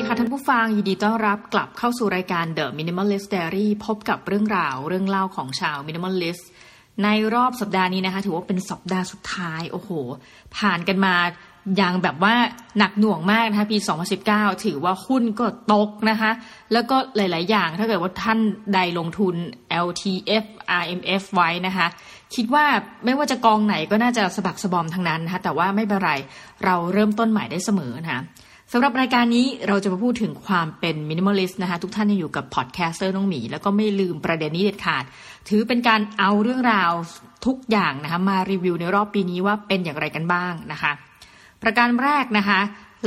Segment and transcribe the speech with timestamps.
[0.00, 6.44] ดีค่ะท่านผู้ฟัง ยินดีต้อนรับกลับเข้าสู่รายการ The Minimalist Diary พบกับเรื่องราวเรื่องเล่าของชาว Minimalist
[7.04, 9.90] ในรอบสัปดาห์นี้นะคะ ถือว่าเป็นสัปดาห์สุดท้าย โอ้โห
[10.56, 11.14] ผ่านกันมา
[11.76, 12.34] อย่างแบบว่า
[12.78, 13.78] หนักหน่วงมากนะคะปี
[14.20, 16.30] 2019 ถือว่าหุ้นก็ตกนะคะ
[16.72, 18.38] แล้วก็หลาย ๆ อย่างถ้าเกิดว่าท่าน
[18.74, 19.34] ใดลงทุน
[19.86, 20.44] LTF
[20.82, 21.86] RMF ไว้นะคะ
[22.34, 22.64] คิดว่า
[23.04, 26.12] ไม่ว่าจะกองไหนก็น่าจะสะบักสะบอมทั้งนั้นนะคะแต่ว่าไม่เป็นไร
[26.64, 28.22] เราเริ่มต้นใหม่ได้เสมอนะคะ
[28.72, 35.04] สำหรับรายการนี้เราจะมาพูดถึงความเป็น minimalist นะคะทุกท่านอยู่กับ podcaster น้องหมี แล้วก็ไม่ลืมประเด็นนี้เด็ดขาด
[35.48, 36.92] ถือเป็นการเอาเรื่องราว
[37.46, 40.92] ทุกอย่างนะคะมารีวิวในรอบปีนี้ว่าเป็นอย่างไรกันบ้างนะคะ
[41.62, 42.60] ประการแรกนะคะ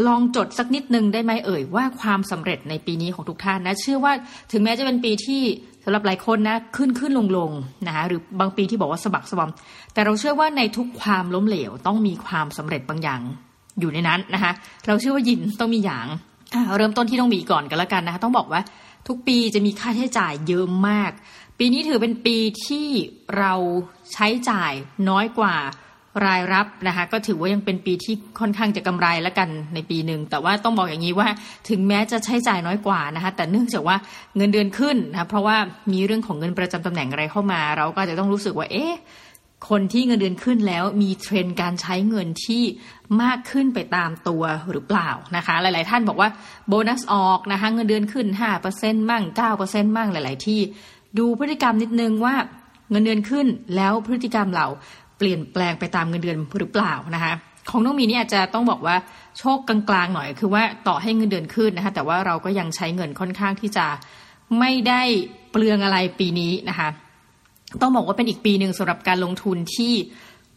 [0.07, 4.13] ลองจดสักนิดนึงได้ไหมเอ่ยว่าความสำเร็จในปีนี้ของทุกท่านนะเชื่อว่า
[4.51, 5.41] ถึงแม้จะเป็นปีที่
[5.83, 7.51] สำหรับหลายคนนะขึ้นขึ้นลงลง
[7.87, 9.51] นะคะหรือบางปีที่บอกว่าสะบักสะบอม
[9.93, 13.21] แต่เราเชื่อว่าในทุกความล้มเหลวต้องมีความสำเร็จบางอย่าง
[13.79, 14.51] อยู่ในนั้นนะคะ
[14.87, 16.07] เราเชื่อว่ายินต้องมีอย่าง
[16.77, 18.61] เริ่มต้นที่ต้องมีก่อนกันแล้วกันนะคะต้องบอกว่า
[19.07, 21.11] ทุกปีจะมีค่าใช้จ่ายเยอะมาก
[21.59, 22.87] ปีนี้ถือเป็นปีที่
[23.37, 23.53] เรา
[24.13, 24.73] ใช้จ่าย
[25.09, 25.55] น้อยกว่า
[26.25, 31.27] รายรับนะคะก็ถือว่ายังเป็นปีที่ค่อนข้างจะกำไรแล้วกันในปีหนึ่งแต่ว่าต้องบอกอย่างนี้ว่า
[31.69, 33.95] ถึงแม้จะใช้จ่ายน้อยกว่านะคะแต่เนื่องจากว่า
[34.37, 35.57] เงินเดือนขึ้นนะคะเพราะว่า
[35.93, 38.93] มีเรื่องของเงินประจำตำแหน่งอะไรเข้ามา เราก็จะต้องรู้สึกว่าเอ๊ะ
[39.69, 42.63] คนที่เงินเดือนขึ้นแล้วมีเทรนด์การใช้เงินที่
[43.21, 46.29] มากขึ้นไปตามตัวหรือเปล่านะคะ หลาย ๆ ท่านบอกว่า
[46.67, 48.27] โบนัสออกนะคะเงินเดือนขึ้น
[48.69, 49.23] 5%มั่ง
[49.59, 50.61] 9%มั่งหลาย ๆ ที่
[51.17, 52.35] ดูพฤติกรรมนิดนึงว่า
[52.91, 54.67] เงินเดือนขึ้นแล้วพฤติกรรมเรา
[55.17, 57.33] เปลี่ยนแปลงไปตามเงินเดือนหรือเปล่านะคะ
[57.69, 58.95] ของน้องมีนี่อาจจะต้องบอกว่า
[59.39, 63.85] โชคกลางๆหน่อย คือว่าต่อให้เงินเดือนขึ้นนะคะแต่ว่าเราก็ยังใช้เงินค่อนข้างที่จะ
[64.59, 65.01] ไม่ได้
[65.51, 66.89] เปลืองอะไรปีนี้นะคะ
[67.81, 69.93] ต้องบอกว่าเป็นอีกปีหนึ่งสำหรับการลงทุนที่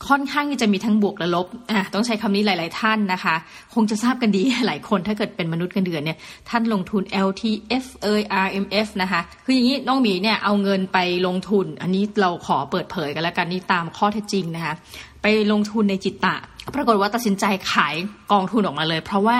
[0.09, 3.35] ค่อนข้างจะมีทั้งบวกและลบอะต้องใช้คำนี้หลาย ๆ ท่านนะคะ
[3.75, 14.75] คงจะทราบกันดีหลายคนถ้าเกิดเป็นมนุษย์กันเดือนเนี่ยท่านลงทุน LTF เอย RMF นะคะคืออย่างนี้น้องหมีเนี่ยเอาเงินไปลงทุน อันนี้เราขอเปิดเผยกันแล้วกันนี่ตามข้อเท็จจริงนะคะ
[15.23, 16.37] ไปลงทุนในจิตตะ
[16.75, 17.95] ปรากฏว่าตัดสินใจขาย
[18.33, 19.39] กองทุนออกมาเลย เพราะว่า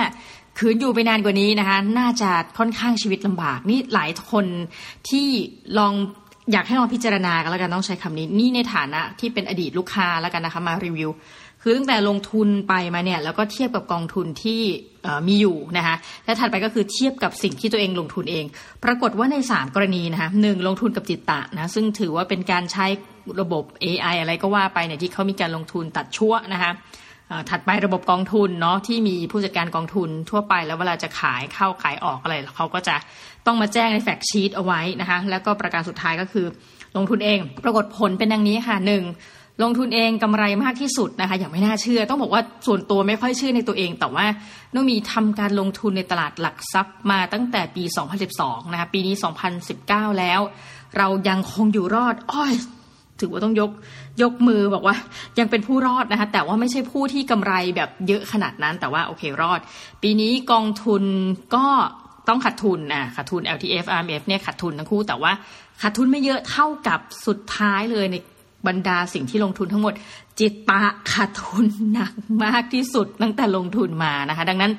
[0.57, 4.45] คืนอยู่ไปนานกว่านี้นะคะ น่าจะค่อนข้างชีวิตลำบากนี่หลายคน
[5.09, 5.27] ที่
[5.77, 5.93] ลอง
[6.51, 11.09] อยากให้ลองพิจารณากันแล้วกันต้องใช้คำนี้นี่ในฐานะที่เป็นอดีตลูกค้าแล้วกันนะคะมารีวิว
[11.61, 14.61] คือตั้งแต่ลงทุนไปมาเนี่ยแล้วก็เทียบกับกองทุนที่
[15.27, 18.45] มีอยู่นะคะและถัดไปก็คือเทียบกับสิ่งที่ตัวเองลงทุนเอง
[18.83, 22.85] ปรากฏว่าใน 3 กรณีนะคะหนึ่งลงทุนกับจิตตะนะซึ่งถือว่าเป็นการใช้
[23.41, 26.71] ระบบ AI อะไรก็ว่าไปเนี่ยที่เขามีการลงทุนตัดชั่วนะคะ
[27.49, 32.95] ถัดไประบบกองทุนเนาะที่มีผู้จัดการกองทุนทั่วไปแล้วเวลาจะขายเข้าขายออกอะไรเขาก็จะ
[33.45, 36.45] ต้องมาแจ้งในแฟกชีตเอาไว้นะคะแล้วก็ประการสุดท้ายก็คือ
[36.95, 39.03] ลงทุนเอง ปรากฏผลเป็นดังนี้ค่ะหนึ่ง
[39.63, 44.25] ลงทุนเองกำไรมากที่สุดนะคะอย่างไม่น่าเชื่อ ต้องบอกว่าส่วนตัวไม่ค่อยเชื่อในตัวเอง แต่ว่า
[44.73, 47.83] น้องมีทำการลงทุนในตลาดหลักทรัพย์มาตั้งแต่ปี
[48.27, 49.15] 2012 นะคะปีนี้
[49.67, 50.39] 2019 แล้ว
[50.97, 52.53] เรายังคงอยู่รอดอ้อย
[53.19, 53.71] ถือว่าต้องยก
[54.21, 54.95] ยกมือบอกว่า
[55.39, 59.59] ยังเป็นผู้รอดนะคะแต่ว่าไม่ใช่ผู้ที่กำไรแบบเยอะขนาดนั้น แต่ว่าโอเครอด
[60.03, 61.03] ปีนี้กองทุน
[61.55, 61.65] ก็
[62.27, 65.31] ต้องขาดทุนนะขาดทุน LTF RMF เนี่ยขาดทุนทั้งคู่แต่ว่า
[65.81, 68.15] ขาดทุนไม่เยอะเท่ากับสุดท้ายเลยใน
[68.67, 69.93] บรรดาสิ่งที่ลงทุนทั้งหมด
[70.39, 70.81] จิตตะ
[71.13, 72.13] ขาดทุนหนัก
[72.43, 74.71] มากที่สุดตั้งแต่ลงทุนมานะคะ ดังนั้น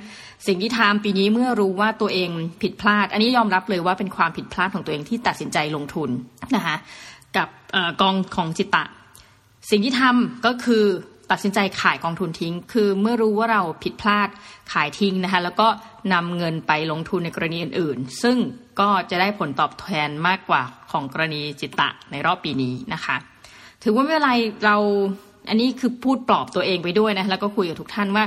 [0.47, 2.31] สิ่งที่ทำปีนี้เมื่อรู้ว่าตัวเอง
[2.63, 6.11] ผิดพลาด อันนี้ยอมรับเลยว่าเป็นความผิดพลาดของตัวเองที่ตัดสินใจลงทุน
[6.57, 6.77] นะคะ
[7.37, 7.49] กับ
[8.01, 8.85] กองของจิตตะ
[9.71, 10.85] สิ่งที่ทำก็คือ
[11.31, 14.29] ตัดสินใจขายกองทุนทิ้ง คือเมื่อรู้ว่าเราผิดพลาด
[14.73, 15.69] ขายทิ้งนะคะแล้วก็
[16.13, 18.37] นำเงินไปลงทุนในกรณีอื่นๆ ซึ่ง
[18.81, 23.17] ก็จะได้ผลตอบแทนมากกว่าของกรณีจิตตะในรอบปีนี้นะคะ
[23.83, 24.33] ถือว่าไม่เป็นไร
[24.65, 24.77] เรา
[25.49, 28.25] อันนี้คือพูดปลอบตัวเองไปด้วยนะแล้วก็คุยกับทุกท่านว่า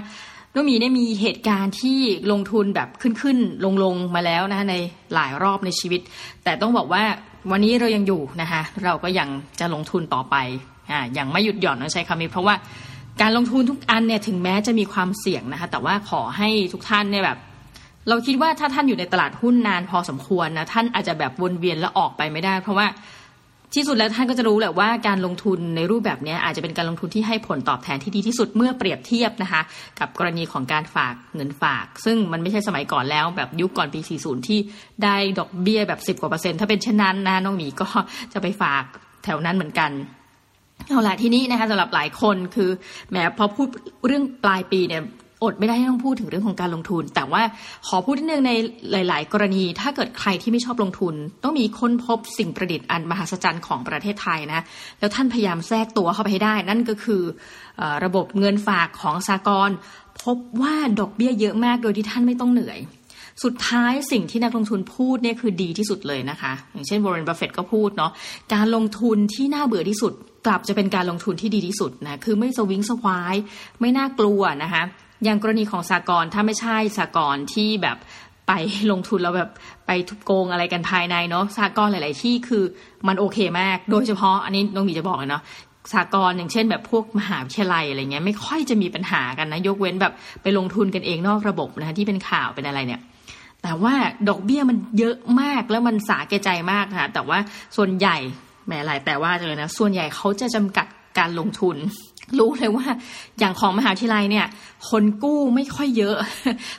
[0.53, 1.99] น้องมีได้มีเหตุการณ์ที่
[2.31, 4.75] ลงทุนแบบขึ้นขึ้นลงลงมาแล้วนะคะใน
[5.13, 6.01] หลายรอบในชีวิต
[6.43, 7.03] แต่ต้องบอกว่า
[7.49, 9.29] วันนี้เรายังอยู่นะคะเราก็ยัง
[9.59, 10.35] จะลงทุนต่อไป
[10.91, 12.55] อ่ายังไม่หยุดหย่อนนะใช้คำนี้เพราะว่า
[13.21, 17.37] การลงทุนทุกอันเนี่ยถึงแม้จะมีความเสี่ยงนะคะแต่ว่าขอให้ทุกท่านเนี่ยแบบ
[18.09, 22.87] เราคิดว่าถ้าท่านอยู่ในตลาดหุ้นนานพอสมควรนะท่านอาจจะแบบวนเวียนแล้วออกไปไม่ได้ เพราะว่า
[23.75, 29.61] ที่สุดแล้วท่านก็จะรู้แหละว่าการลงทุนในรูปแบบนี้อาจจะเป็นการลงทุนที่ให้ผลตอบแทนที่ดีที่สุดเมื่อเปรียบเทียบนะคะ
[29.99, 34.59] กับกรณีของการฝากเงินฝาก ซึ่งมันไม่ใช่สมัยก่อนแล้วแบบยุคก่อนปี 40 ที่
[35.03, 37.87] ได้ดอกเบี้ยแบบ 10กว่าเปอร์เซ็นต์ถ้าเป็นเช่นนั้นนะน้องหมีก็
[38.33, 38.83] จะไปฝาก
[39.23, 39.91] แถวนั้นเหมือนกัน
[40.87, 42.69] เอาละที่นี้นะคะสำหรับหลายคนคือ
[43.11, 43.67] แม้พอพูด
[44.05, 45.03] เรื่องปลายปีเนี่ย
[45.43, 47.43] อดไม่ได้ที่ต้องพูดถึงเรื่องของการลงทุน แต่ว่า
[47.87, 48.51] ขอพูดนิดนึงใน
[48.91, 54.61] หลาย ๆ กรณี ถ้าเกิดใครที่ไม่ชอบลงทุน ต้องมีค้นพบสิ่งประดิษฐ์อันมหัศจรรย์ของประเทศไทยนะ
[54.99, 57.21] แล้วท่านพยายามแทรกตัวเข้าไปให้ได้ นั่นก็คือ
[58.05, 59.69] ระบบเงินฝากของสหกรณ์
[60.23, 62.79] พบว่าดอกเบี้ยเยอะมากโดยที่ท่านไม่ต้องเหนื่อย
[63.43, 68.11] สุดท้ายสิ่งที่นักลงทุนพูดเนี่ยคือดีที่สุดเลยนะคะ อย่างเช่นวอร์เรนบัฟเฟตก็พูดเนาะ
[68.53, 70.13] การลงทุนที่น่าเบื่อที่สุด
[70.45, 73.35] กลับจะเป็นการลงทุนที่ดีที่สุดนะคือไม่สวิงสวาย
[73.79, 74.83] ไม่น่ากลัวนะคะ
[75.23, 77.97] อย่างกรณีของสหกรณ์ถ้าไม่ใช่สหกรณ์ที่แบบ
[78.47, 78.51] ไป
[78.91, 79.51] ลงทุนแล้วแบบ
[79.87, 82.63] ไปทุบโกงอะไรกันภายในเนาะสหกรณ์หลาย ๆ ที่คือ
[83.07, 85.43] มันโอเคมาก โดยเฉพาะอันนี้น้องมีจะบอกเนาะ
[85.93, 93.01] สากลอย่างเช่นแบบพวกมหาวิทยาลัยอะไรเงี้ยไม่ค่อยจะมีปัญหากันนะ ยกเว้นแบบไปลงทุนกันเองนอกระบบนะคะที่เป็นข่าวเป็นอะไรเนี่ย
[93.63, 93.93] แต่ว่า
[94.29, 97.39] ดอกเบี้ยมันเยอะมากแล้วมันสาแก่ใจมากค่ะแต่ว่า
[97.77, 98.17] ส่วนใหญ่
[98.65, 100.87] แหมหลายแต่ว่าเลยนะส่วนใหญ่เขาจะจำกัด
[101.17, 101.77] การลงทุน
[102.39, 102.85] รู้เลยว่า
[103.39, 104.47] อย่างของมหาวิทยาลัยเนี่ย
[104.89, 106.15] คนกู้ไม่ค่อยเยอะ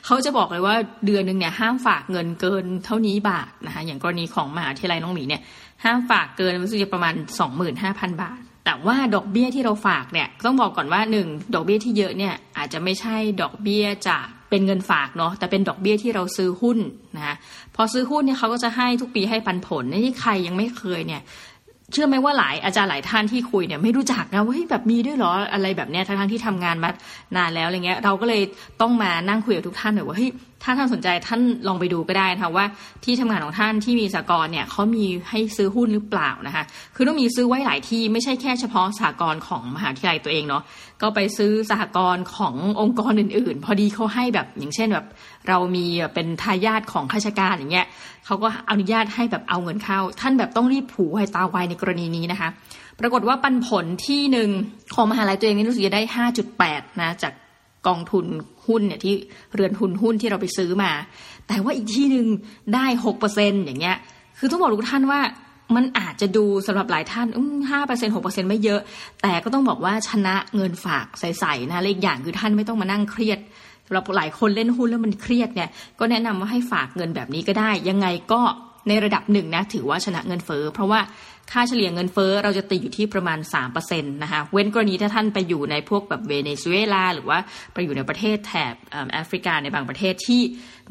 [0.05, 0.75] เขาจะบอกเลยว่า
[1.05, 5.41] เดือนหนึ่งเนี่ยห้ามฝากเงินเกินเท่านี้บาทนะคะอย่างกรณีของมหาวิทยาลัยน้องหมีเนี่ย
[5.83, 7.13] ห้ามฝากเกินรู้สึกจะประมาณ
[7.67, 16.77] 25,000 บาท แต่ว่าดอกเบี้ยที่เราฝากเนี่ยต้องบอกก่อนว่าหนึ่งดอกเบี้ยที่เยอะเนี่ยอาจจะไม่ใช่ดอกเบี้ยจากเป็นเงินฝากเนาะแต่เป็นดอกเบี้ยที่เราซื้อหุ้น
[17.15, 17.35] นะ
[17.75, 21.21] พอซื้อหุ้นเนี่ยเขาก็จะให้ทุกปีให้ปันผลนี่ใครยังไม่เคยเนี่ย
[21.93, 26.89] เชื่อไหมว่าหลายอาจารย์หลายท่านที่คุยเนี่ยไม่รู้จักนะว่าแบบมีด้วยเหรออะไรแบบเนี้ยทั้งที่ทำงานมา
[27.37, 28.41] นานแล้วอะไรเงี้ย เราก็เลย
[28.81, 30.31] ต้องมานั่งคุยกับทุกท่านหน่อยว่าเฮ้ย
[30.63, 32.65] ถ้าท่านสนใจท่านลองไปดูก็ได้นะคะว่า
[33.03, 36.63] ที่ทำงานของท่านที่มีสากลเนี่ยเขามีให้ซื้อหุ้นหรือเปล่านะคะ
[36.95, 40.63] คือต้องมีซื้อไว้หลายที่ไม่ใช่แค่เฉพาะสากลของมหาวิทยาลัยตัวเองเนาะ
[41.03, 45.05] ก็ไปซื้อสหกรณ์ขององค์กรอื่น ๆ พอดีเขาให้แบบอย่างเช่นแบบ
[45.47, 47.87] เรามีเป็นทายาทของข้าราชการอย่างเงี้ย
[48.25, 52.49] เขาก็อนุญาตให้แบบเอาเงินเข้า ท่านแบบต้องรีบผูไวตาไวในกรณีนี้นะคะ
[52.99, 54.49] ปรากฏว่าปันผลที่หนึ่ง
[54.93, 56.01] ของมหาลัยตัวเองนี่รู้สึกจะได้
[56.51, 57.33] 5.8 นะจาก
[57.87, 58.25] กองทุน
[58.67, 59.13] หุ้นเนี่ยที่
[59.53, 60.91] เรือนทุนหุ้นที่เราไปซื้อมา
[61.47, 62.25] แต่ว่าอีกที่หนึ่ง
[62.73, 63.97] ได้หกเปอร์เซ็นอย่างเงี้ย
[64.37, 65.19] คือต้องบอกทุกท่านว่า
[65.75, 67.27] มันอาจจะดูสำหรับหลายท่าน
[67.71, 68.81] ห้าเปอร์เซ็นหกเปอร์เซ็นไม่เยอะ
[69.21, 73.39] แต่ก็ต้องบอกว่าชนะเงินฝากใส่ๆนะเลขอย่างคือท่านไม่ต้องมานั่งเครียด
[73.85, 75.69] สำหรับหลายคนเล่นหุ้นแล้วมันเครียดเนี่ย
[75.99, 78.41] ก็แนะนำว่าให้ฝากเงินแบบนี้ก็ได้ ยังไงก็
[78.87, 80.99] ในระดับหนึ่งนะถือว่าชนะเงินเฟ้อเพราะว่า
[81.51, 83.39] ค่าเฉลี่ยเงินเฟ้อเราจะตีอยู่ที่ประมาณ
[83.71, 87.39] 3%นะคะเว้นกรณีถ้าท่านไปอยู่ในพวกแบบเวเนซุเอลาหรือว่า
[87.73, 88.75] ไปอยู่ในประเทศแถบ
[89.13, 90.41] แอฟริกาในบางประเทศที่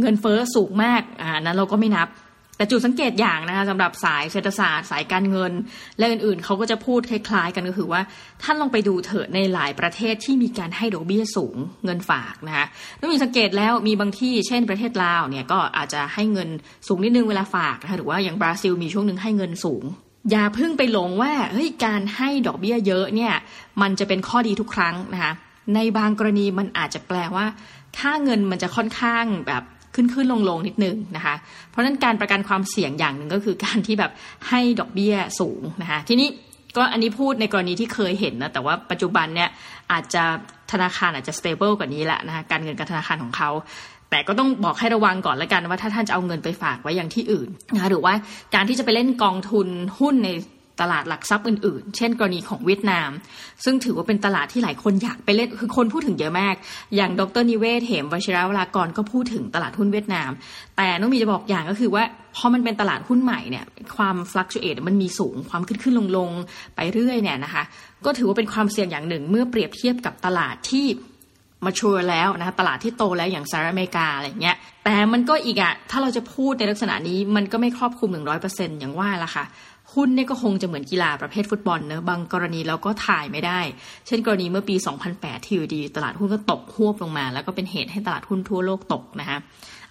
[0.01, 2.09] เงินเฟ้อสูงมากอ่านั้นเราก็ไม่นับ
[2.57, 5.53] แต่จุดสังเกตอย่างนะคะสำหรับสายเศรษฐศาสตร์ สายการเงิน
[5.99, 8.01] และอื่นๆ เขาก็จะพูดคล้าย ๆ กันก็คือว่า
[8.43, 12.67] ท่านลองไปดูเถอะในหลายประเทศที่มีการให้ดอกเบี้ยสูงเงินฝากนะคะ
[13.01, 16.49] ต้องมีสังเกตแล้วมีบางที่เช่นประเทศลาวเนี่ยก็อาจจะให้เงิน
[16.89, 19.85] สูงนิดนึงเวลาฝากนะคะหรือว่าอย่างบราซิลมีช่วงหนึ่งให้เงินสูง
[20.31, 23.35] อย่าเพิ่งไปหลงว่าเฮ้ยการให้ดอกเบี้ยเยอะเนี่ย
[23.83, 25.33] มันจะเป็นข้อดีทุกครั้งนะคะ
[25.75, 27.47] ในบางกรณีมันอาจจะแปลว่า
[27.99, 29.63] ค่าเงินมันจะค่อนข้างแบบ
[29.95, 31.35] ขึ้นขึ้นลงลงนิดนึงนะคะ
[31.71, 34.13] เพราะนั้นการประกันความเสี่ยงอย่างหนึ่งก็คือการที่แบบ
[34.49, 36.29] ให้ดอกเบี้ยสูงนะคะ ทีนี้
[36.77, 39.49] ก็อันนี้พูดในกรณีที่เคยเห็นนะแต่ว่าปัจจุบันเนี่ย
[39.93, 40.25] อาจจะ
[40.73, 43.51] ธนาคารอาจจะ stable กว่านี้แหละนะคะการเงินการธนาคารของเขา
[44.11, 48.15] แต่ก็ต้องบอกให้ระวังก่อนล้วกันว่าถ้าท่านจะเอาเงินไปฝากไว้อย่างที่อื่นนะคะหรือว่า
[48.55, 49.69] การที่จะไปเล่นกองทุน
[50.01, 50.29] หุ้นใน
[50.81, 53.11] ตลาดหลักทรัพย์อื่นๆ เช่น กรณีของเวียดนาม
[53.65, 56.55] ซึ่งถือว่าเป็นตลาดที่หลายคนอยากไปเล่น คือคนพูดถึงเยอะมาก
[56.97, 60.31] อย่างดรนิเวศเหมวชิราวรากรก็พูดถึงตลาดหุ้นเวียดนาม
[60.77, 62.05] แต่น้องมีจะบอกอย่างก็คือว่า
[62.37, 63.65] พอมันเป็นตลาดหุ้นใหม่เนี่ย
[63.97, 66.31] ความฟลักชูเอตมันมีสูงความขึ้นขึ้นลงลง
[66.77, 67.63] ไปเรื่อยเนี่ยนะคะ
[68.05, 70.87] ก็ถือว่าเป็นความเสี่ยงอย่างหนึ่งเมื่อเปรียบเทียบกับตลาดที่
[71.65, 79.45] มาชัวร์แล้วนะคะตลาดที่โตแล้วอย่างสหรัฐอเมริกาอะไรเงี้ยแต่มันก็อีกอะถ้าเราจะพูดในลักษณะนี้มันก็ไม่ครอบคลุมหนึ่งร้อยเปอร์เซ็นต์อย่างว่าละค่ะ
[79.95, 83.61] หุ้นเนี่ยก็คงจะเหมือนกีฬาประเภทฟุตบอลเนอะบางกรณีเราก็ถ่ายไม่ได้
[84.07, 84.77] เช่นกรณีเมื่อปี
[85.11, 89.39] 2008 ที่อยู่ดี ตลาดหุ้นก็ตกหวบลงมา แล้วก็เป็นเหตุให้ตลาดหุ้นทั่วโลกตกนะคะ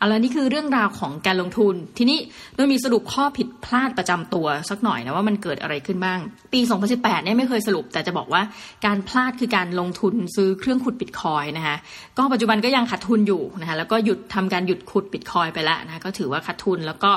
[0.01, 2.19] เอาละนี่คือเรื่องราวของการลงทุน ทีนี้
[2.55, 6.19] เรามีสรุปข้อผิดพลาดประจำตัวสักหน่อยนะว่ามันเกิดอะไรขึ้นบ้าง
[6.53, 6.59] ปี
[6.91, 8.41] 2018เนี่ยไม่เคยสรุป แต่จะบอกว่า
[8.85, 11.77] การพลาดคือการลงทุนซื้อเครื่องขุดบิตคอยนะคะ
[12.17, 17.11] ก็ปัจจุบันก็ยังขาดทุนอยู่นะคะแล้วก็หยุดทำการหยุดขุดบิตคอยไปแล้วนะก็ถือว่าขาดทุนแล้วก็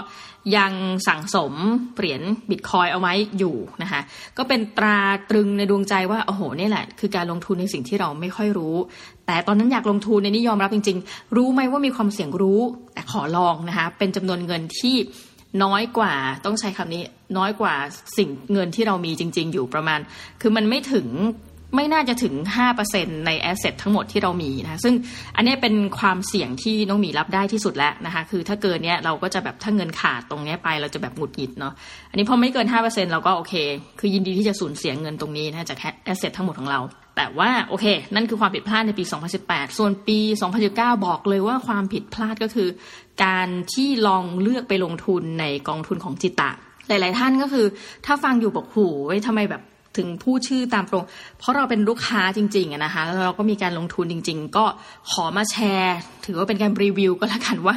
[0.56, 0.72] ยัง
[1.08, 1.52] สั่งสม
[1.96, 4.00] เหรียญบิตคอยเอาไว้อยู่นะคะ
[4.38, 4.98] ก็เป็นตรา
[5.30, 8.76] ตรึงในดวงใจว่าโอ้โหนี่แหละ คือการลงทุนในสิ่งที่เราไม่ค่อยรู้
[9.26, 12.61] แต่ตอนนั้นอยากลงทุนในนี้ยอมรับจริง ๆ รู้ไหมว่ามีความเสี่ยงรู้
[12.95, 14.97] แต่ขอลองนะคะเป็นจำนวนเงินที่
[15.64, 16.14] น้อยกว่า
[16.45, 17.02] ต้องใช้คำนี้
[17.38, 17.75] น้อยกว่า
[18.16, 20.00] สิ่งเงินที่เรามีจริง ๆ อยู่ประมาณ
[20.40, 21.09] คือมันไม่ถึง
[21.76, 22.35] ไม่น่าจะถึง
[22.81, 24.95] 5%ในแอสเซททั้งหมดที่เรามีนะคะซึ่ง
[25.37, 31.73] อันนี้เป็นความเสี่ยงที่น้องมีรับได้ที่สุดแล้วนะคะ คือถ้าเกินเนี้ยเราก็จะแบบถ้าเงินขาดตรงนี้ไปเราจะแบบหงุดหงิดเนาะ
[32.11, 33.54] อันนี้พอไม่เกิน 5%เราก็โอเค
[34.00, 36.81] คือยินดีที่จะสูญเสียเงินตรงนี้นะจากแอสเซททั้งหมดของเรา
[37.16, 39.04] แต่ว่าโอเค นั่นคือความผิดพลาดในปี
[39.40, 40.18] 2018 ส่วนปี
[40.62, 42.68] 2019 บอกเลยว่าความผิดพลาดก็คือ
[43.25, 46.50] การที่ลองเลือกไปลงทุนในกองทุนของจิตตะ
[46.88, 47.66] หลาย ๆ ท่านก็คือ
[48.06, 48.87] ถ้าฟังอยู่บอกหู
[49.26, 49.62] ทำไมแบบ
[50.00, 51.04] ถึงพูดชื่อตามตรง
[51.38, 54.64] เพราะเราเป็นลูกค้าจริงๆนะคะแล้วเราก็มีการลงทุนจริง ๆ ก็
[55.11, 57.76] ขอมาแชร์ ถือว่าเป็นการรีวิวก็แล้วกันว่า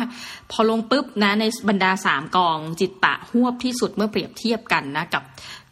[0.52, 5.24] พอลงปุ๊บนะในบรรดาสามกองจิตตะหวบที่สุดเมื่อเปรียบเทียบกันนะกับ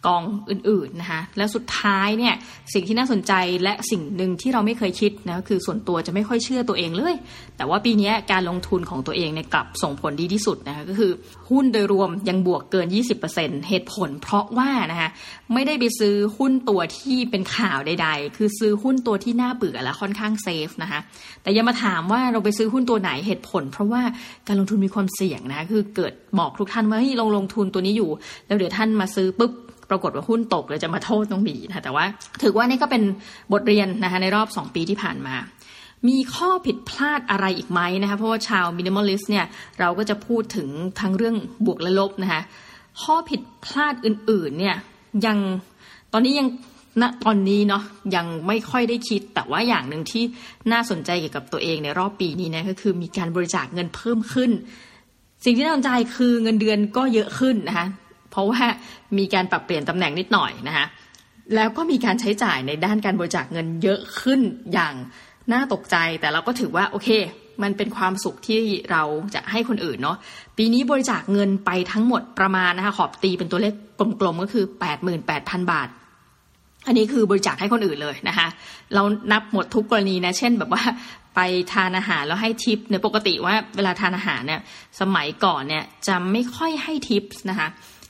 [0.05, 2.33] กองอื่นๆนะคะแล้วสุดท้ายเนี่ย
[2.73, 3.33] สิ่งที่น่าสนใจ
[3.63, 7.15] และสิ่งหนึ่งที่เราไม่เคยคิดนะคือส่วนตัวจะไม่ค่อยเชื่อตัวเองเลย
[7.57, 11.11] แต่ว่าปีนี้การลงทุนของตัวเองเนี่ยกลับส่งผลดีที่สุดนะคะก็คือ
[11.49, 12.87] หุ้นโดยรวมยังบวกเกิน
[13.27, 15.09] 20%เหตุผลเพราะว่านะคะ
[15.53, 20.99] ไม่ได้ไปซื้อหุ้นตัวที่เป็นข่าวใด ๆ คือซื้อหุ้นตัวที่น่าเบื่อและค่อนข้าง safe นะคะ
[21.41, 24.01] แต่อย่ามาถามว่าเราไปซื้อหุ้นตัวไหนเหตุผล เพราะว่า
[24.47, 28.09] การลงทุนมีความเสี่ยงนะคือเกิดบอกทุกท่านว่าเฮ้ยลงลงทุนตัวนี้อยู่
[28.47, 29.51] แล้วเดี๋ยวท่านมาซื้อปุ๊บ
[29.89, 32.05] ปรากฏว่าหุ้นตกเลยจะมาโทษน้องมีนะแต่ว่า
[32.43, 33.03] ถือว่านี่ก็เป็น
[33.53, 35.35] บทเรียนนะคะในรอบ 2 ปีที่ผ่านมา
[36.07, 39.45] มีข้อผิดพลาดอะไรอีกไหมนะคะเพราะว่าชาว minimalist เนี่ย
[39.79, 40.67] เราก็จะพูดถึง
[40.99, 42.41] ทั้งเรื่องบวกและลบนะคะ
[43.01, 44.75] ข้อผิดพลาดอื่นๆเนี่ย
[45.25, 45.37] ยัง
[46.13, 46.47] ตอนนี้ยัง
[47.01, 47.83] ณตอนนี้เนาะ
[48.15, 50.23] ยังไม่ค่อยได้คิด แต่ว่าอย่างหนึ่งที่
[50.71, 54.51] น่าสนใจเกี่ยวกับตัวเองในรอบปีนี้นะก็คือมีการบริจาคเงินเพิ่มขึ้น
[55.43, 57.87] สิ่งที่น่าสนใจคือเงินเดือนก็เยอะขึ้นนะคะ
[58.35, 58.63] เพราะว่า
[59.17, 60.85] มีการปรับเปลี่ยนตำแหน่งนิดหน่อยนะคะ
[61.55, 64.39] แล้วก็มีการใช้จ่ายในด้านการบริจาคเงินเยอะขึ้น
[64.73, 64.93] อย่าง
[65.51, 67.09] น่าตกใจแต่เราก็ถือว่าโอเค
[67.63, 68.61] มันเป็นความสุขที่
[68.91, 69.03] เรา
[69.35, 70.17] จะให้คนอื่นเนาะ
[70.57, 73.73] ปีนี้บริจาคเงินไปทั้งหมดประมาณนะคะขอตีเป็นตัวเลข
[74.19, 74.65] กลมๆก็คือ
[75.17, 75.89] 88,000 บาท
[76.87, 78.47] อันนี้คือบริจาคให้คนอื่นเลยนะคะ
[78.93, 80.83] เรานับหมดทุกกรณีนะ เช่นแบบว่า
[81.35, 81.39] ไป
[81.73, 84.61] ทานอาหารแล้วให้ทิปเนี่ยปกติว่าเวลาทานอาหารเนี่ย
[85.01, 87.67] สมัยก่อนเนี่ยจะไม่ค่อยให้ทิปนะคะ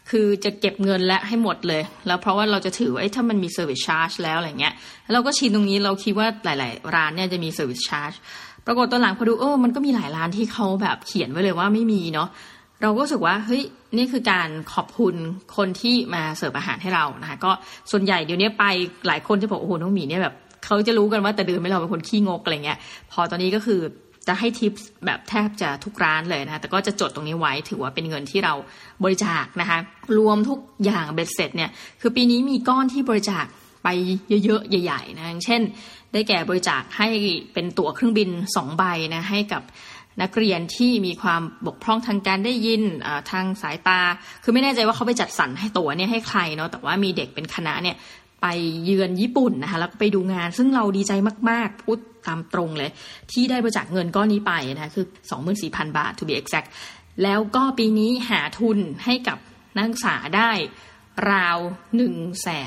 [0.09, 4.73] คือจะเก็บเงินและให้หมดเลย แล้วเพราะว่าเราจะถือว่าถ้ามันมี service charge แล้วอะไรเงี้ย
[5.13, 8.13] เราก็ชินตรงนี้เราคิดว่าหลาย ๆ ร้านเนี่ยจะมี service charge
[8.65, 12.29] ปรากฏตอนหลังพอดูเออมันก็มีหลายร้านที่เขาแบบเขียนไว้เลยว่าไม่มีเนาะ
[12.81, 13.63] เราก็รู้สึกว่าเฮ้ย
[13.97, 15.15] นี่คือการขอบคุณ
[15.55, 17.51] คนที่มาเสิร์ฟอาหารให้เรานะคะก็
[17.91, 18.65] ส่วนใหญ่เดี๋ยวนี้ไป
[19.07, 20.35] หลายคนจะบอกโอ้โหน้องมีเนี่ยแบบ
[20.65, 22.77] เขาจะรู้กันว่าแต่เดิมไม่เราเป็นคนขี้งกอะไรเงี้ย
[23.11, 23.79] พอตอนนี้ก็คือ
[24.27, 24.73] จะให้ทิป
[25.05, 28.53] แบบแทบจะทุกร้านเลยนะคะแต่ก็จะจดตรงนี้ไว้ถือว่าเป็นเงินที่เรา
[29.03, 29.79] บริจาคนะคะ
[30.17, 33.45] รวมทุกอย่างเบ็ดเสร็จเนี่ยคือปีนี้มีก้อนที่บริจาค
[33.83, 33.87] ไป
[34.45, 35.61] เยอะๆใหญ่ๆนะอย่างเช่น
[36.13, 37.07] ได้แก่บริจาคให้
[37.53, 38.83] เป็นตั๋วเครื่องบินสองใบ
[39.15, 39.63] นะให้กับ
[40.21, 42.81] นักเรียนที่มีความบกพร่องทางการได้ยิน
[43.31, 43.99] ทางสายตา
[44.43, 47.95] คือไม่แน่ใจว่าเขาไปจัดสรรให้ตั๋วเนี่ยให้ใครเนาะแต่ว่ามีเด็กเป็นคณะเนี่ย
[48.47, 51.11] ไปเยือนญี่ปุ่นนะคะแล้วก็ไปดูงาน ซึ่งเราดีใจ
[51.49, 51.97] มาก ๆ พูด
[52.27, 52.91] ตามตรงเลย
[53.31, 55.05] ที่ได้บริจาคเงินก้อนนี้ไปนะคะคือ
[55.51, 56.67] 24,000 บาท to be exact
[57.23, 59.37] แล้วก็ปีนี้หาทุนให้กับ
[59.75, 60.51] นักศึกษาได้
[61.31, 62.57] ราว1 5 0 0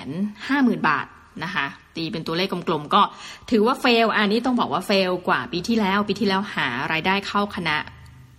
[0.49, 1.07] 0 0บาท
[1.45, 1.67] นะคะ
[1.97, 3.03] ตีเป็นตัวเลขกลมๆ ก็
[3.51, 7.77] ถือว่าเฟล อันนี้ต้องบอกว่าเฟลกว่าปีที่แล้ว ปีที่แล้วหารายได้เข้าคณะ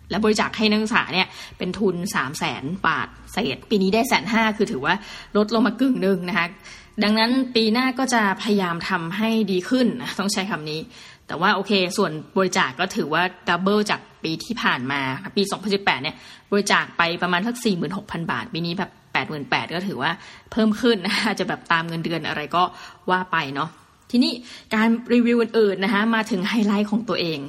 [0.10, 1.28] และบริจาคให้นักศึกษาเนี่ย
[1.58, 4.96] เป็นทุน3 0 0แสนบาทเศษปีนี้ได้แสนห้าคือถือว่า
[5.38, 6.48] ลดลงมากึ่งหนึ่งนะคะ
[7.04, 9.88] ดังนั้นปีหน้าก็จะพยายามทำให้ดีขึ้น
[10.20, 10.80] ต้องใช้คำนี้
[11.28, 15.02] แต่ว่าโอเค ส่วนบริจาคก็ถือว่า double จากปีที่ผ่านมา
[15.36, 15.42] ปี
[15.72, 16.16] 2018 เนี่ย
[16.52, 17.58] บริจาคไปประมาณสัก
[17.94, 18.92] 46,000 บาท ปีนี้แบบ
[19.34, 20.12] 88,000 ก็ถือว่า
[20.52, 22.64] เพิ่มขึ้นนะคะจะแบบตามเงินเดือนอะไรก็
[23.10, 23.70] ว่าไปเนาะ
[24.12, 24.34] ทีนี้
[24.76, 27.40] การรีวิวอื่นๆนะคะมาถึงไฮไลท์ของตัวเอง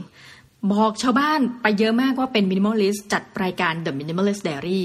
[0.72, 4.82] บอกชาวบ้านไปเยอะมากว่าเป็น minimalist จัดรายการ The Minimalist Diary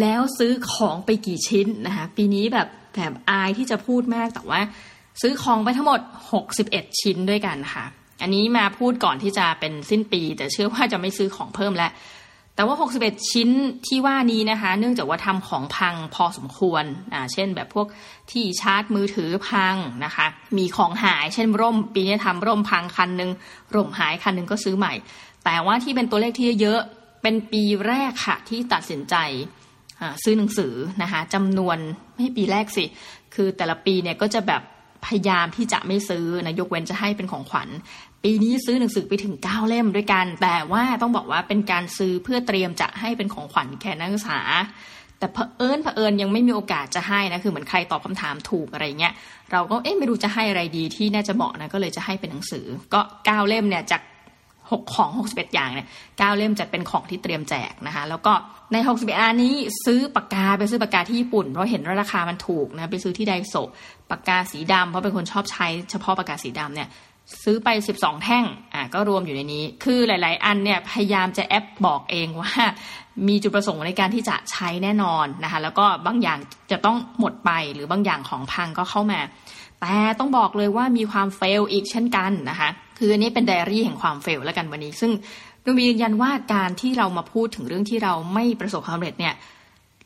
[0.00, 4.60] แล้วซื้อของไปกี่ชิ้นนะคะปีนี้แบบ แอบอายที่จะพูดมากแต่ว่า
[5.22, 6.00] ซื้อของไปทั้งหมด
[6.50, 7.84] 61 ชิ้นด้วยกันค่ะ
[8.22, 11.92] อันนี้มาพูดก่อนที่จะเป็นสิ้นปี แต่เชื่อว่าจะไม่ซื้อของเพิ่มแล้ว
[12.54, 13.50] แต่ว่า 61 ชิ้น
[13.86, 17.86] ที่ว่านี้นะคะ เนื่องจากว่าทำของพังพอสมควรอ่าเช่นแบบพวก
[18.30, 19.74] ที่ชาร์จมือถือพัง
[20.04, 20.26] นะคะ
[20.58, 23.30] มีของหายเช่นร่ม ปีนี้ทำร่มพังคันหนึ่ง
[23.74, 24.92] ร่มหายคันหนึ่งก็ซื้อใหม่
[25.44, 26.80] แต่ว่าที่เป็นตัวเลขที่เยอะ
[27.22, 29.16] เป็นปีแรกค่ะที่ตัดสินใจ
[30.24, 31.78] ซื้อหนังสือนะคะจำนวน
[32.16, 32.84] ไม่ปีแรกสิ
[33.34, 34.62] คือแต่ละปีเนี่ยก็จะแบบ
[35.06, 37.68] พยายามที่จะไม่ซื้อนะยกเว้นจะให้เป็นของขวัญ
[38.24, 44.40] ปีนี้ซื้อหนังสือไปถึงเก้าเล่มด้วยกัน แต่ว่าต้องบอกว่าเป็นการซื้อเพื่อเตรียมจะให้เป็นของขวัญแก่นักศึกษา
[45.18, 49.12] แต่เผอิญเผอิญยังไม่มีโอกาสจะให้นะคือเหมือนใครตอบคำถามถูกอะไรเงี้ย
[49.52, 54.02] เราก็เอ๊ะไม่รู้จะให้อะไรดีที่น่าจะเหมาะนะก็เลยจะให้เป็นหนังสือ ก็เก้าเล่มเนี่ยจาก
[54.72, 58.32] หกของหกสิบเอ็ดอย่างเนี่ยเก้าเล่มจะเป็นของที่เตรียมแจกนะคะ แล้วก็
[58.72, 63.54] ในหกสิบเอ็ดอันนี้ซื้อปากกาไปซื้อปากกาที่ญี่ปุ่น เพราะเห็นว่าราคามันถูกนะไปซื้อที่ไดโซ
[64.10, 66.88] ปากกาสีดำเพราะเป็นคนชอบใช้เฉพาะปากกาสีดำเนี่ย
[67.44, 68.44] ซื้อไปสิบสองแท่ง
[68.74, 72.52] อะก็รวมอยู่ในนี้ คือหลาย ๆ อันเนี่ยพยายามจะแอปบอกเองว่า
[73.28, 76.38] มีจุดประสงค์ในการที่จะใช้แน่นอนนะคะแล้วก็บางอย่าง
[76.70, 79.20] จะต้องหมดไปหรือบางอย่างของพังก็เข้ามา
[79.80, 85.12] แต่ต้องบอกเลยว่ามีความเฟลอีกเช่นกันนะคะ คืออันนี้เป็นไดอารี่แห่งความเฟลแล้วกันวันนี้ ซึ่ง
[85.64, 89.34] ต้องยืนยันว่าการที่เรามาพูดถึงเรื่องที่เราไม่ประสบความสำเร็จเนี่ย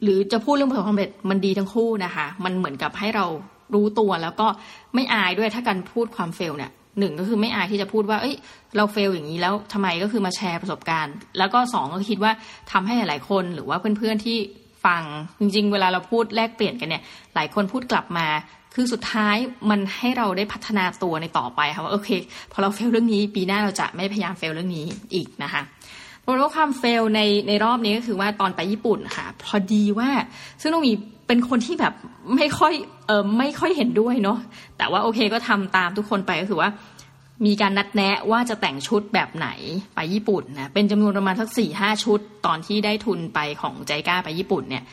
[0.02, 3.26] หรือจะพูดเรื่องประสบความสำเร็จมันดีทั้งคู่นะคะ มันเหมือนกับให้เรา
[3.74, 4.46] รู้ตัวแล้วก็
[4.94, 8.36] ไม่อายด้วยถ้าการพูดความเฟลเนี่ยหนึ่งก็คือไม่อายที่จะพูดว่า เอ้ย
[8.76, 12.32] เราเฟลอย่างนี้แล้วทำไมก็คือมาแชร์ประสบการณ์ แล้วก็สองก็คิดว่า
[12.72, 14.38] ทำให้หลายๆคนหรือว่าเพื่อนๆที่
[14.84, 15.02] ฟัง
[15.40, 17.02] จริง ๆ เวลาเราพูดแลกเปลี่ยนกันเนี่ย
[17.34, 18.26] หลายคนพูดกลับมา
[18.74, 19.36] คือสุดท้าย
[19.70, 22.10] มันให้เราได้พัฒนาตัวในต่อไปค่ะว่าโอเค
[22.52, 25.62] พอเราเฟลเรื่องนี้ปีหน้าเราจะไม่พยายามเฟลเรื่องนี้อีกนะคะ
[26.20, 30.10] เพราะว่าความเฟลในในรอบนี้ก็คือว่าตอนไปญี่ปุ่นค่ะ พอดีว่า
[30.60, 30.92] ซึ่งต้องมี
[31.28, 31.94] เป็นคนที่แบบ
[32.36, 32.72] ไม่ค่อย
[33.06, 34.38] เออไม่ค่อยเห็นด้วยเนาะ
[34.78, 36.70] แต่ว่าโอเคก็ทำตามทุกคนไปก็คือว่า
[37.46, 39.48] มีการนัดแนะว่าจะแต่งชุดแบบไหน
[39.94, 44.84] ไปญี่ปุ่นนะเป็นจำนวนประมาณสักสี่ห้าชุด ตอนที่ได้ทุนไปของใจกล้าไปญี่ปุ่นเนี่ย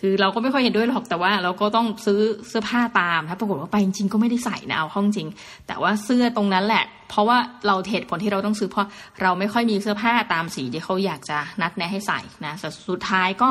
[0.00, 5.28] คือเราก็ไม่ค่อยเห็นด้วยหรอกแต่ว่าเราก็ต้องซื้อเสื้อผ้าตามถ้าปรากฏว่าไปจริงๆก็ไม่ได้ใส่นะเอาห้องจริง
[5.66, 8.86] แต่ว่าเสื้อตรงนั้นแหละ เพราะว่าเราเหตุผลที่เราต้องซื้อเพราะ
[9.22, 12.54] เราไม่ค่อยมีเสื้อผ้าตามสีที่เขาอยากจะนัดแนะให้ใส่นะ
[12.88, 13.50] สุดท้ายก็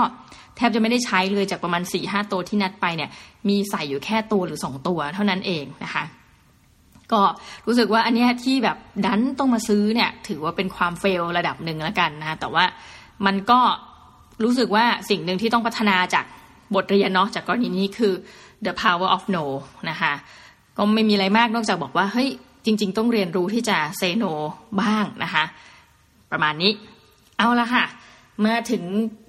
[0.58, 3.10] แทบจะไม่ได้ใช้เลยจากประมาณสี่ห้าตัวที่นัดไปเนี่ย
[3.50, 6.04] มีใส่อยู่แค่ตัวหรือสองตัวเท่านั้นเองนะคะ
[7.12, 7.22] ก็
[7.68, 12.64] รู้สึกว่าอันนี้ที่แบบดันต้องมาซื้อเนี่ย ถือว่าเป็นความเฟลระดับหนึ่งแล้วกันนะแต่ว่า
[13.26, 13.60] มันก็
[14.44, 16.26] รู้สึกว่าสิ่งหนึ่งที่ต้องพัฒนาจาก
[16.76, 18.14] บทเรียนเนาะจากกรณีนี้คือ
[18.66, 19.46] the power of no
[19.90, 20.14] นะคะ
[20.78, 22.30] ก็ไม่มีอะไรมากนอกจากบอกว่าเฮ้ย
[22.66, 24.34] จริง ๆ ต้องเรียนรู้ที่จะ say no
[24.82, 25.44] บ้างนะคะ
[26.32, 26.72] ประมาณนี้
[27.38, 27.86] เอาละค่ะ
[28.46, 28.84] มาถึง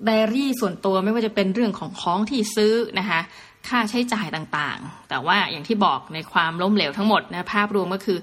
[0.04, 3.20] ไดอารี่ส่วนตัวไม่ว่าจะเป็นเรื่องของของที่ซื้อนะคะ
[3.68, 8.18] ค่าใช้จ่ายต่างๆ แต่ว่าอย่างที่บอกในความล้มเหลวทั้งหมดนะภาพรวมก็คือ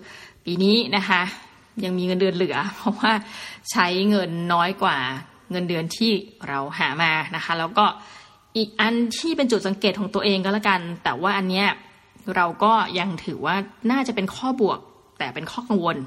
[0.46, 1.22] ปีนี้นะคะ
[1.84, 3.12] ยังมีเงินเดือนเหลือ เพราะว่า
[3.72, 4.98] ใช้เงินน้อยกว่า
[5.52, 6.12] เงินเดือนที่
[6.48, 7.86] เราหามานะคะ แล้วก็
[8.58, 11.68] อีกอันที่เป็นจุดสังเกตของตัวเองก็แล้วกัน แต่ว่าอันเนี้ย
[12.36, 13.56] เราก็ยังถือว่า
[13.92, 14.80] น่าจะเป็นข้อบวก
[15.20, 15.98] แต่เป็นข้อกังวล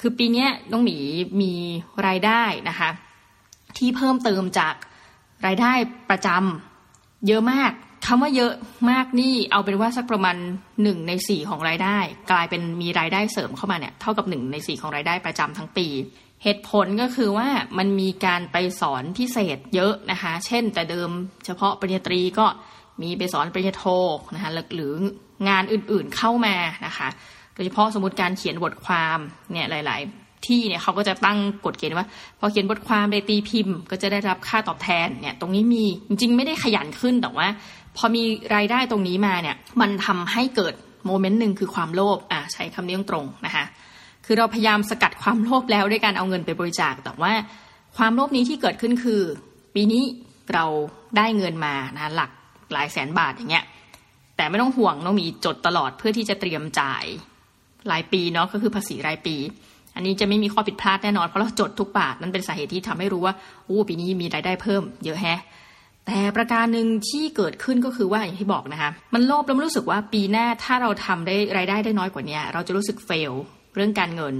[0.00, 0.96] คือปีนี้น้องหมี
[1.40, 1.52] มี
[2.06, 2.90] รายได้นะคะ
[3.78, 4.74] ที่เพิ่มเติมจาก
[5.46, 5.72] รายได้
[6.10, 7.72] ประจำเยอะมาก
[8.06, 8.52] คำว่าเยอะ
[8.90, 10.36] มากนี่เอาเป็นว่าสักประมาณ
[10.82, 11.98] หนึ่งในสี่ของรายได้
[12.30, 15.86] กลายเป็นมีรายได้เสริมเข้ามาเนี่ยเท่ากับหนึ่งในสี่ของรายได้ประจำทั้งปี
[16.48, 17.48] เหตุผลก็คือว่า
[17.78, 21.10] มันมีการไปสอนพิเศษเยอะนะคะ เช่นแต่เดิม
[21.46, 22.46] เฉพาะปริญญาตรีก็
[23.02, 23.84] มีไปสอนปริญญาโท
[24.34, 24.92] นะคะหรือ
[25.48, 26.54] งานอื่นๆเข้ามา
[26.86, 27.08] นะคะ
[27.54, 29.18] โดยเฉพาะสมมติการเขียนบทความ
[29.52, 32.06] เนี่ยหลาย ๆ ที่เนี่ยเขาก็จะตั้งกฎเกณฑ์ว่า
[32.38, 37.48] พอเขียนบทความไปตีพิมพ์ ก็จะได้รับค่าตอบแทนเนี่ยตรงนี้มีจริงๆ ไม่ได้ขยันขึ้นแต่ว่า
[37.96, 38.22] พอมี
[38.54, 40.74] รายได้ตรงนี้มาเนี่ยมันทำให้เกิด
[41.06, 43.64] โมเมนต์หนึ่งคือความโลภอะใช้คำนี้ตรงนะคะ
[44.26, 47.32] คือเราพยายามสกัดความโลภแล้วด้วยการเอาเงินไปบริจาค แต่ว่า
[47.96, 49.20] ความโลภนี้ที่เกิดขึ้นคือ
[49.74, 50.02] ปีนี้
[50.54, 50.64] เรา
[51.16, 52.30] ได้เงินมานะหลัก
[52.72, 53.64] หลายแสนบาทอย่างเงี้ย
[54.36, 57.04] แต่ไม่ต้องห่วงต้องมีจดตลอดเพื่อที่จะเตรียมจ่าย
[57.90, 59.36] รายปีเนาะก็คือภาษีรายปี
[59.94, 63.34] อันนี้จะไม่มีข้อผิดพลาดแน่นอนเพราะเราจดทุกบาทนั่นเป็นสาเหตุที่ทำให้รู้ว่า
[63.68, 65.40] อู้ปีนี้มีรายได้เพิ่มเยอะแฮะ
[66.06, 73.32] แต่ประการหนึ่งที่เกิดขึ้นก็คือว่าอย่างที่บอกนะคะ มันโลภแล้วมันรู้สึกว่าปีหน้าถ้าเราทำได้รายได้ได้น้อยกว่านี้เราจะรู้สึกเฟล
[73.76, 74.36] เรื่องการเงิน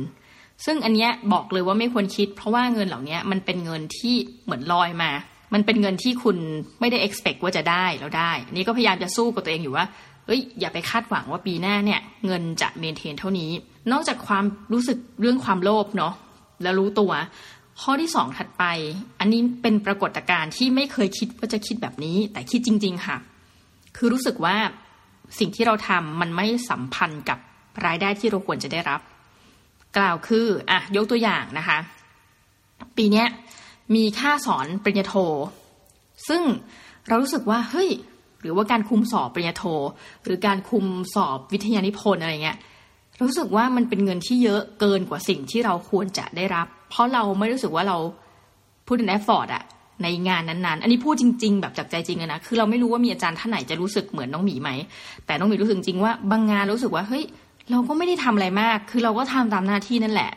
[0.65, 5.11] ซึ่งอันเนี้ยบอกเลยว่าไม่ควรคิด เพราะว่าเงินเหล่านี้มันเป็นเงินที่เหมือนลอยมา
[5.55, 6.37] มันเป็นเงินที่คุณ
[6.81, 9.85] ไม่ได้ expect ว่าจะได้แล้วได้ นี่ก็พยายามจะสู้กับตัวเองอยู่ว่า
[10.27, 13.51] เอ้ยอย่าไปคาดหวังว่าปีหน้าเนี่ยเงินจะเมนเทนเท่านี้
[13.93, 16.15] นอกจากความรู้สึกเรื่องความโลภเนาะ
[16.63, 17.13] แล้วรู้ตัว
[17.83, 18.65] ข้อที่สองถัดไป
[19.21, 23.17] อันนี้เป็นปรากฏการณ์ที่ไม่เคยคิดว่าจะคิดแบบนี้ แต่คิดจริง ๆ ค่ะ
[23.97, 24.57] คือรู้สึกว่า
[25.39, 27.39] สิ่งที่เราทำมันไม่สัมพันธ์กับ
[27.87, 29.01] รายได้ที่เราควรจะได้รับ
[29.97, 31.79] กล่าวคืออะยกตัวอย่างนะคะ
[32.97, 33.25] ปีนี้
[33.95, 35.15] มีค่าสอนปริญญาโท
[36.29, 36.43] ซึ่ง
[37.09, 37.91] เรารู้สึกว่าเฮ้ย
[38.41, 39.65] หรือว่าการคุมสอบปริญญาโท
[40.25, 42.59] หรือการคุมสอบวิทยานิพนธ์อะไรเงี้ย
[43.23, 47.97] รู้สึกว่ามันเป็นเงินที่เยอะเกินกว่าสิ่งที่เราควรจะได้รับ เพราะเราไม่รู้สึกว่าเรา
[48.87, 49.65] พูดถึงแอฟฟอร์ดอะ
[50.03, 54.71] ในงานนั้นๆ อันนี้พูดจริง ๆ แบบจากใจจริงนะคือเราไม่รู้ว่ามีอาจารย์ท่านไหนจะรู้สึกเหมือนน้องหมีไหม
[55.27, 57.25] แต่น้องหมีรู้สึกจริงว่าบางงานรู้สึกว่าเฮ้ย
[57.71, 60.33] เราก็ไม่ได้ทำอะไรมาก คือเราก็ทำตามหน้าที่นั่นแหละ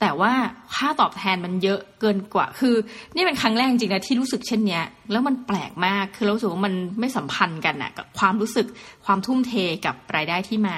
[0.00, 0.32] แต่ว่า
[0.74, 2.74] ค่าตอบแทนมันเยอะเกินกว่า คือ
[3.14, 8.66] นี่เป็นครั้งแรกจริงนะที่รู้สึกเช่นเนี้ย แล้วมันแปลกมาก คือเราสึกว่ามันไม่สัมพันธ์กันอะกับความรู้สึก
[9.04, 9.52] ความทุ่มเท
[9.86, 10.76] กับรายได้ที่มา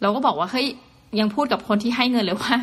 [0.00, 0.66] เราก็บอกว่าเฮ้ย
[1.20, 2.56] ยังพูดกับคนที่ให้เงินเลยว่า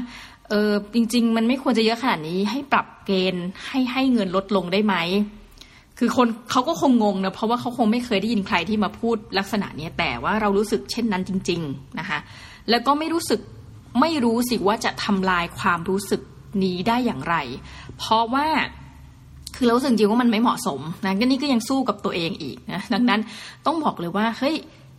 [0.50, 4.96] เออจริง ๆ มันไม่ควรจะเยอะขนาดนี้ให้ปรับเกณฑ์ให้ให้เงินลดลงได้ไหม
[6.00, 12.20] คือคนเขาก็คงงงนะเพราะว่าเขาคงไม่เคยได้ยินใครที่มาพูดลักษณะนี้แต่ว่าเรารู้สึกเช่นนั้นจริง ๆ นะคะ
[12.70, 13.40] แล้วก็ไม่รู้สึก
[14.02, 16.22] ไม่รู้สิว่าจะทำลายความรู้สึก
[16.64, 17.36] นี้ได้อย่างไร
[17.98, 18.48] เพราะว่า
[19.56, 23.22] คือเราสึกจริงว่ามันไม่เหมาะสมนะก็นี่ก็ยังสู้กับตัวเองอีกนะดังนั้น
[23.66, 24.56] ต้องบอกเลยว่าเฮ้ย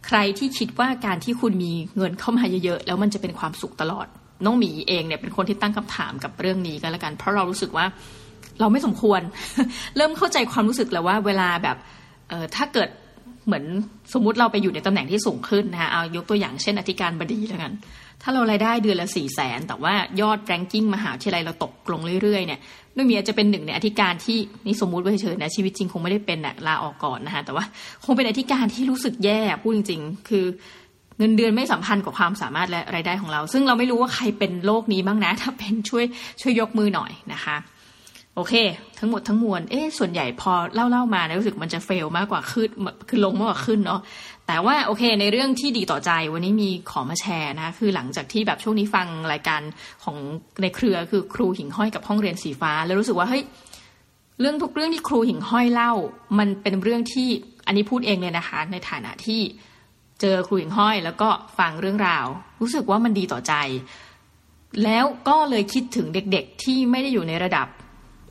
[0.06, 4.06] ใครที่คิดว่าการที่คุณมีเงินเข้ามาเยอะๆแล้วมันจะเป็นความสุขตลอด
[4.44, 7.86] น้องหมีเองเนี่ยเป็นคนที่ตั้งคำถามกับเรื่องนี้กันแล้วกัน เพราะเรารู้สึกว่า
[8.60, 9.20] เราไม่สมควร
[9.96, 11.76] เริ่มเข้าใจความรู้สึกแล้วว่า เวลาแบบ
[12.28, 12.88] เออถ้าเกิด
[13.46, 13.64] เหมือน
[14.14, 17.72] สมมุติเราไปอยู่ในตำแหน่งที่สูงขึ้นนะคะเอายกตัวอย่างเช่นอธิการบดีแล้วกัน
[18.22, 22.60] ถ้าเรารายได้เดือนละสี่แสนแต่ว่ายอดแรงกิ้งมหาวิทยาลัยเราตกลงเรื่อยๆเนี่ย
[22.96, 27.64] นุ่มีอาจจะเป็นหนึ่งในอธิการที่นี่สมมุติไว้เฉยๆนะชีวิตจริงคงไม่ได้เป็นนะลาออกก่อนนะคะแต่ว่า
[28.04, 30.44] คงเป็นอธิการที่รู้สึกแย่พูดจริง ๆ คือ
[31.18, 36.04] เงินเดือนไม่สัมพันธ์กับความสามารถและรายได้ของเรา ซึ่งเราไม่รู้ว่าใครเป็นโรคนี้บ้างนะ ถ้าเป็นช่วย
[36.40, 37.56] ช่วยยกมือหน่อยนะคะ
[38.36, 38.54] โอเค
[38.98, 42.68] ทั้งหมดทั้งมวลเอ๊ะส่วนใหญ่พอเล่าเล่ามาเนี่ยรู้สึกมันจะเฟลมากกว่าขึ้น
[43.08, 44.00] คือลงมากกว่าขึ้นเนาะ
[44.46, 49.62] แต่ว่าโอเคในเรื่องที่ดีต่อใจวันนี้มีขอมาแชร์นะคือหลังจากที่แบบช่วงนี้ฟังรายการ
[50.04, 50.16] ของ
[50.62, 53.44] ในเครือคือครูหิ่งห้อยกับห้องเรียนสีฟ้า แล้วรู้สึกว่าเฮ้ย
[54.40, 55.92] เรื่องทุกเรื่องที่ครูหิ่งห้อยเล่า
[56.38, 57.28] มันเป็นเรื่องที่
[57.66, 59.40] อันนี้พูดเองเลยนะคะ ในฐานะที่
[60.20, 62.26] เจอครูหิ่งห้อย แล้วก็ฟังเรื่องราว
[62.60, 63.54] รู้สึกว่ามันดีต่อใจ
[64.84, 67.66] แล้วก็เลยคิดถึงเด็กๆที่ไม่ได้อยู่ในระดับ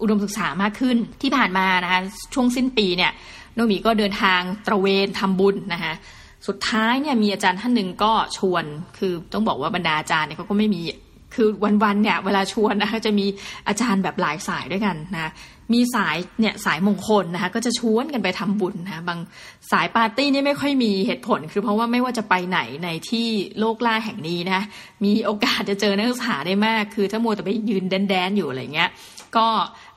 [0.02, 2.00] อุดมศึกษามากขึ้นที่ผ่านมานะคะ
[2.34, 3.12] ช่วงสิ้นปีเนี่ย
[3.56, 5.94] โนมีก็เดินทางตระเวนทำบุญนะคะ
[6.48, 8.64] สุดท้ายเนี่ยมีอาจารย์ท่านหนึ่งก็ชวน
[8.98, 10.82] คือต้องบอกว่าบรรดาอาจารย์เนี่ยเขาก็ไม่มี
[11.36, 11.48] คือ
[11.84, 13.26] วันๆเนี่ยเวลาชวนนะคะจะมี
[13.68, 15.32] อาจารย์แบบหลายสายด้วยกันนะ
[15.74, 19.20] มีสายเนี่ยสายมงคลนะคะก็จะชวนกันไปทำบุญนะบาง
[19.72, 23.28] สายปาร์ตี้นี่ไม่ค่อยมีเหตุผล คือเพราะว่าไม่ว่าจะไปไหนในที่
[23.60, 24.62] โลกล่าแห่งนี้นะ
[25.04, 28.90] มีโอกาสจะเจอนักศึกษาได้มาก คือถ้ามัวแต่ไปยืนแดนๆอยู่อะไรเงี้ย
[29.38, 29.48] ก็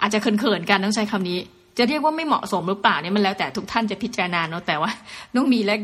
[0.01, 1.39] อาจจะเขินๆกันต้องใช้คำนี้
[1.79, 4.91] จะเรียกว่าไม่เหมาะสมหรือเปล่าเนี่ยมันแล้วแต่ทุกท่านจะพิจารณาเนาะแต่ว่า
[5.35, 5.77] น้องมีและ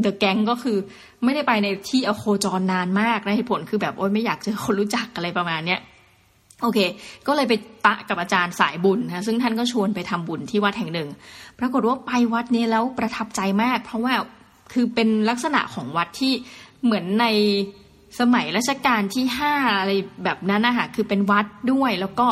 [0.00, 0.76] เดอะแก๊งก็คือ
[1.24, 5.80] ไม่ได้ไปในที่อโคจรนานมากนะเหตุผลคือแบบโอ๊ยไม่อยากเจอคนรู้จักอะไรประมาณเนี้ย
[6.62, 6.78] โอเค
[7.26, 11.08] ก็เลยไปปะกับอาจารย์สายบุญนะซึ่งท่านก็ชวนไปทำบุญที่วัดแห่งหนึ่ง
[11.58, 14.14] ปรากฏว่าไปวัดนี้แล้วประทับใจมาก เพราะว่า
[14.72, 16.32] คือเป็นลักษณะของวัดที่
[16.84, 17.26] เหมือนใน
[18.20, 19.92] สมัยรัชกาลที่ห้าอะไร
[20.24, 22.28] แบบนั้นนะคะคือเป็นวัดด้วยแล้วก็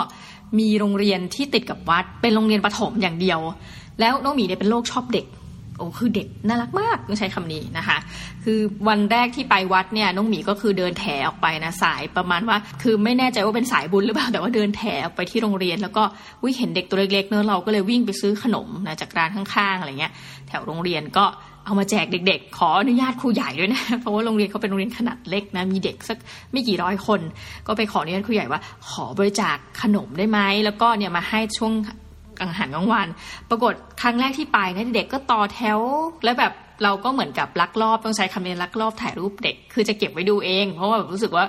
[0.59, 3.41] มีโรงเรียนที่ติดกับวัด เป็นโรงเรียนประถมอย่างเดียว
[4.01, 5.27] แล้วน้องหมีเนี่ยเป็นโรคชอบเด็ก
[5.77, 7.99] โอ้คือเด็กน่ารักมากต้องใช้คำนี้นะคะ
[8.45, 16.03] คือวันแรกที่ไปวัดเนี่ยน้องหมีก็คือเดินแถออกไปนะสายประมาณว่า คือไม่แน่ใจว่าเป็นสายบุญหรือเปล่าแต่ว่าเดินแถออกไปที่โรงเรียน แล้วก็
[16.43, 20.13] วิเห็นเด็กตัวเล็กๆเนอะเราก็เลยวิ่งไปซื้อขนมนะจากร้านข้างๆอะไรเงี้ย
[20.49, 21.25] แถวโรงเรียนก็
[21.65, 26.19] เอามาแจกเด็กๆ ขออนุญาตครูใหญ่ด้วยนะ เพราะว่าโรงเรียนเขาเป็นโรงเรียนขนาดเล็กนะ มีเด็กสัก
[26.53, 27.21] ไม่กี่ร้อยคน
[27.67, 31.73] ก็ไปขออนุญาตครูใหญ่ว่า ขอบริจาคขนมได้ไหม แล้วก็เนี่ยมาให้ช่วง
[32.41, 33.07] อาหารกลางวัน
[33.51, 35.81] ปรากฏครั้งแรกที่ไปนะเด็กก็ต่อแถว
[36.25, 36.53] แล้วแบบ
[36.85, 41.45] เราก็เหมือนกับลักลอบต้องใช้คำนี้ลักลอบถ่ายรูปเด็ก คือจะเก็บไว้ดูเอง เพราะว่าแบบรู้สึกว่า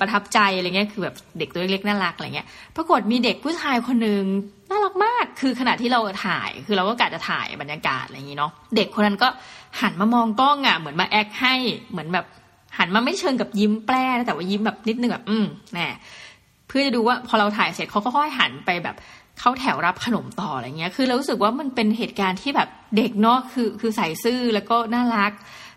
[0.00, 4.24] ประทับใจอะไรเงี้ย คือแบบเด็กตัวเล็กๆน่ารักอะไรเงี้ย ปรากฏมีเด็กผู้ชายคนหนึ่ง
[4.70, 9.28] น่ารักมาก คือขณะที่เราถ่าย คือเราก็กะจะถ่ายบรรยากาศอะไรอย่างงี้เนาะ เด็กคนนั้นก็
[9.80, 11.54] หันมามองกล้องอะเหมือนมาแอคให้
[11.90, 12.26] เหมือนแบบ
[12.78, 15.88] หันมาไม่เชิงกับยิ้มแปร่แต่ว่ายิ้มแบบนิดนึงแบบอืมแน่
[16.68, 18.96] เพื่อจะดูว่าพอเราถ่ายเสร็จเขาก็ค่อยหันไปแบบ
[19.38, 25.32] เข้าแถวรับขนมต่ออะไรเงี้ย คือเรารู้สึกว่ามันเป็นเหตุการณ์ที่แบบเด็กเนาะคือคือใส่ซื่อแล้วก็น่ารัก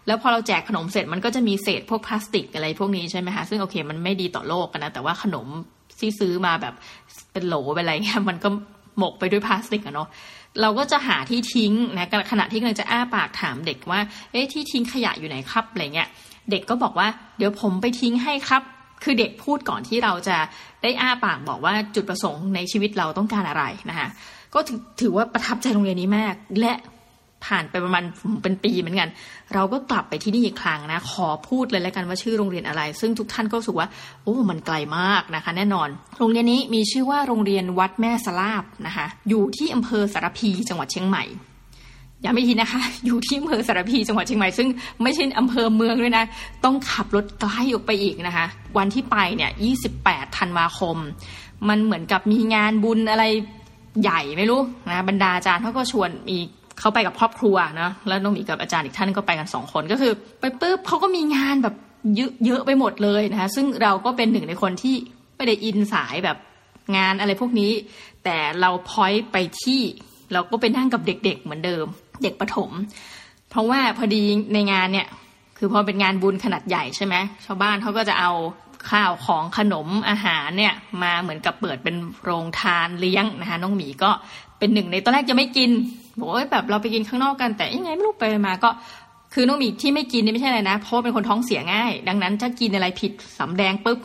[0.08, 5.48] แล้วพอเราแจกขนมเสร็จมันก็จะมีเศษพวกพลาสติกอะไรพวกนี้ใช่ไหมคะซึ่งโอเค มันไม่ดีต่อโลกนะแต่ว่าขนม
[6.00, 6.74] ที่ซื้อมาแบบ
[7.32, 8.50] เป็นโหลเป็นอะไรเงี้ยมันก็
[8.98, 10.08] หมกไปด้วยพลาสติกอะเนาะ
[10.62, 14.00] เราก็จะหาที่ทิ้งนะขณะที่กำลังจะอ้าปากถามเด็กว่า
[14.32, 16.10] เอ๊ะที่ทิ้งขยะอยู่ไหนครับอะไรเงี้ย
[16.52, 18.62] เด็กก็บอกว่า เดี๋ยวผมไปทิ้งให้ครับ
[19.04, 20.38] คือเด็กพูดก่อนที่เราจะ
[20.84, 24.10] ได้อ้าปากบอกว่าจุดประสงค์ในชีวิตเราต้องการอะไรนะคะ
[24.54, 24.60] ก็
[25.02, 26.74] ถือว่าประทับใจโรงเรียนนี้มาก และ
[27.46, 28.04] ผ่านไปประมาณ
[28.44, 29.10] เป็นปีเหมือนกัน
[29.54, 33.88] เราก็กลับไปที่นี่อีกครั้งนะ ขอพูดเลยแล้วกันว่าชื่อโรงเรียนอะไร ซึ่งทุกท่านก็รู้สึกว่า
[34.24, 41.26] โอ้มันไกลมากนะคะ แน่นอน โรงเรียนนี้มีชื่อว่าโรงเรียนวัดแม่สลาบนะคะ อยู่ที่อำเภอสารพีจังหวัดเชียงใหม่
[42.24, 44.68] ย้ำอีกทีนะคะ อยู่ที่อำเภอสารพีจังหวัดเชียงใหม่ซึ่ง
[45.04, 46.26] ไม่ใช่อำเภอเมืองด้วยนะ
[46.64, 48.46] ต้องขับรถไกลออกไปอีกนะคะ
[48.78, 49.52] วันที่ไปเนี่ย
[49.94, 50.98] 28 ธันวาคม
[51.70, 53.26] มันเหมือนกับมีงานบุญอะไร
[54.02, 56.38] ใหญ่ไม่รู้นะบรรดาอาจารย์เขาก็ชวนมี
[56.80, 61.76] เขาไปกับครอบครัวนะแล้วน้องหมีกับอาจารย์อีกท่านก็ไปกันสองคนก็คือ ไปปุ๊บเขาก็มีงานแบบ
[62.16, 64.96] เยอะเยอะไปหมดเลยนะคะซึ่งเราก็เป็นหนึ่งในคนที่
[65.36, 66.38] ไม่ได้อินสายแบบ
[66.98, 67.72] งานอะไรพวกนี้
[68.24, 69.82] แต่เราพอยไปที่
[70.34, 71.86] เราก็ไปนั่งกับเด็ก ๆ เหมือนเดิม
[72.24, 72.72] เด็กประถม
[73.50, 75.08] เพราะว่าพอดีในงานเนี่ย
[75.58, 78.32] คือพอเป็นงานบุญขนาดใหญ่ใช่ไหมชาวบ้านเขาก็จะเอา
[78.90, 84.12] ข้าวของขนมอาหารเนี่ย มาเหมือนกับเปิดเป็นโรงทานเลี้ยงนะคะน้องหมีก็
[84.60, 85.70] เป็นหนึ่งในตอนแรกจะไม่กิน
[86.20, 88.70] บอกว่าแบบเราไปกินข้างนอกกันแต่ยังไงไม่รู้ไปมาก็
[89.34, 94.00] คือน้องมีที่ไม่กินนี่ไม่ใช่อะไรนะเพราะเป็นคนท้องเสียง่าย ดังนั้นถ้ากินอะไรผิดสำแดงปุ๊บ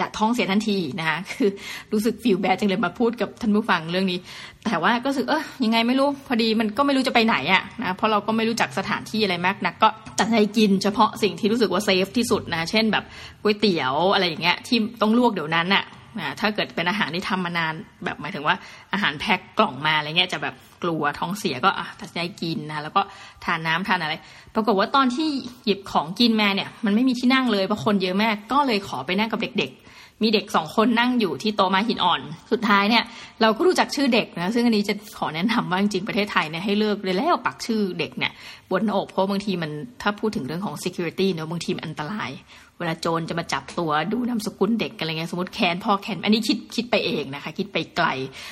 [0.00, 1.50] จะท้องเสียทันทีนะคะคือ
[1.92, 4.18] รู้สึก feel bad จังเลยมาพูดกับท่านผู้ฟังเรื่องนี้
[4.64, 13.04] แต่ว่าก็รู้สึกเออยังไงไม่รู้พอดีมันก็ไม่รู้จะไปไหนอะนะเพราะเราก็ไม่รู้จักสถานที่อะไรมากนักก็ตัดใจกินเฉพาะสิ่งที่รู้สึกว่า safe ที่สุดนะเช่นแบบ
[13.42, 15.84] ก๋วยเตี๋ยวอะไรอย่างเงี้ยที่ต้องลวกเดี๋ยวนั้นอะ
[16.18, 18.56] นะถ้าเกิดเป็นอาหารที่ทำมานานแบบหมายถึงว่า
[18.92, 20.54] อาหารแพ็คกล่องมาอะไรเงี้ยจะแบบ
[20.84, 23.02] กลัวท้องเสียก็อะตัดใจกินนะแล้วก็
[23.44, 24.14] ทานน้ำทานอะไร
[24.54, 25.28] ปรากฏว่าตอนที่
[25.64, 32.20] หยิบของกินมาเนี่ย มันไม่มีที่นั่งเลยเพราะคนเยอะมากก็เลยขอไปนั่งกับเด็กๆ มีเด็กสองคนนั่งอยู่ที่โต๊ะม้าหินอ่อน
[32.52, 33.04] สุดท้ายเนี่ย
[33.42, 38.32] เราก็รู้จักชื่อเด็กนะซึ่งอันนี้จะขอแนะนำว่าจริงๆประเทศไทยเนี่ยให้เลิกเลยแล้วปักชื่อเด็กเนี่ย
[38.70, 39.70] บนอกเพราะบางทีมัน
[40.02, 42.30] ถ้าพูดถึงเรื่องของ security เนอะบางทีมันอันตราย
[42.78, 48.06] เวลาโจรจะมาจับตัวดูนามสกุลเด็กอะไรเงี้ยสมมติแคนพ่อแคนอันนี้คิดคิดไปเองนะคะ คิดไปไกล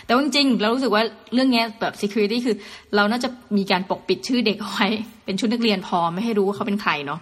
[0.04, 1.02] แต่ว่าจริงๆเรารู้สึกว่า
[1.34, 2.56] เรื่องเนี้ยแบบ security คือ
[2.96, 4.88] เราน่าจะมีการปกปิดชื่อเด็กเอาไว้
[5.24, 7.20] เป็นชุดนักเรียนพอไม่ให้รู้ว่าเขาเป็นใครเนาะ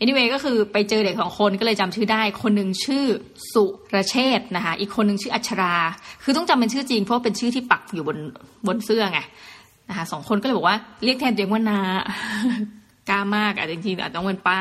[0.00, 3.04] anyway ก็คือไปเจอเด็กสองคนก็เลยจำชื่อได้ คนหนึ่งชื่อ
[3.52, 5.74] สุรเชษฐ์นะคะ อีกคนหนึ่งชื่ออัชรา
[6.22, 8.18] คือต้องจำเป็นชื่อจริงเพราะเป็นชื่อที่ปักอยู่บน
[8.66, 9.20] บนเสื้อไง
[9.88, 11.78] นะคะสองคนก็เลยบอกว่าเรียกแทนตัวเองว่านา
[13.08, 14.58] กล้ามากอะจริงๆอาจต้องเป็นป้า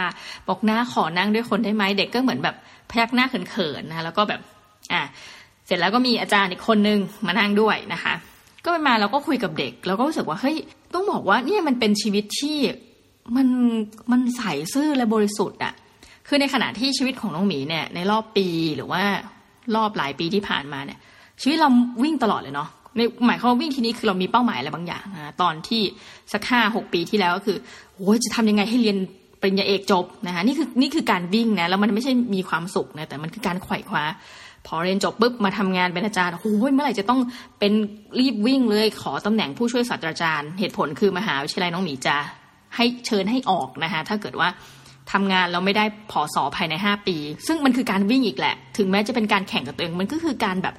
[0.48, 2.56] บอกน้าขอนั่งด้วยคนได้ไหมเด็กก็เหมือนแบบ
[2.90, 4.42] พยักหน้าเขินๆนะแล้วก็แบบ
[4.94, 5.02] อะ
[5.66, 8.14] เสร็จแล้วก็มีอาจารย์อีกคนนึงมานั่งด้วยนะคะ
[8.64, 10.58] ก็ไปมาเราก็คุยกับเด็กแล้วก็รู้สึกว่าเฮ้ย
[10.94, 12.58] ต้องบอกว่าเนี่ยมันเป็นชีวิตที่
[13.36, 13.48] มัน
[14.12, 15.74] มันใสซื่อและบริสุทธิ์อะ
[16.28, 19.04] คือในขณะที่ชีวิตของน้องหมีเนี่ยในรอบปีหรือว่า
[19.76, 21.00] รอบหลายปีที่ผ่านมาเนี่ย
[21.42, 21.70] ชีวิตเรา
[22.04, 25.82] วิ่งตลอดเลยเนาะในหมายความว่าวิ่งทีนี้คือเรามีเป้าหมายอะไรบางอย่างนะตอนที่
[26.34, 27.58] สักห้าหกปีที่แล้วก็คือ
[28.02, 28.98] โอ้ยจะทำยังไงให้เรียน
[29.42, 34.04] ปริญญาเอกจบนะคะนี่คือนี่คือการวิ่งนะแล้วมันไม่ใช่มีความสุขนะแต่มันคือการไขว่คว้า
[34.68, 37.20] พอเรียนจบปุ๊บมาทำงานเป็นอาจารย์โอ้ยเมื่อไหร่จะต้อง
[37.60, 37.74] เป็น
[38.20, 42.16] รีบวิ่งเลยขอตำแหน่งผู้ช่วยศาสตราจารย์ เหตุผลคือมหาวิทยาลัยน้องหมีจะ
[42.76, 44.50] ให้เชิญให้ออกนะคะถ้าเกิดว่า
[45.12, 50.76] ทำงานเราไม่ได้ผอสอภายในห้าปี ซึ่งมันคือการวิ่งอีกแหละ ถึงแม้จะเป็นการแข่งกับตัวเองมันก็คือการแบบ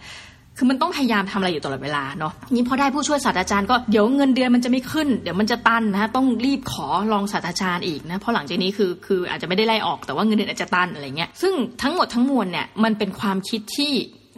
[0.56, 13.92] คือมันต้องพยายามทำอะไรอยู่ตลอดเวลาเนาะนี่พอได้ผู้ช่วยศาสตราจารย์ก็เดี๋ยวเงินเดือนมันจะไม่ขึ้น เดี๋ยวมันจะตันนะต้องรีบขอรองศาสตราจารย์อีกนะเพราะหลังจากนี้คือคืออาจจะไม่ได้ไล่ออกแต่ว่าเงินเดือนอาจจะตันอะไรเงี้ยซึ่งทั้งหมดทั้งมวลเนี่ยมันเป็นความคิดที่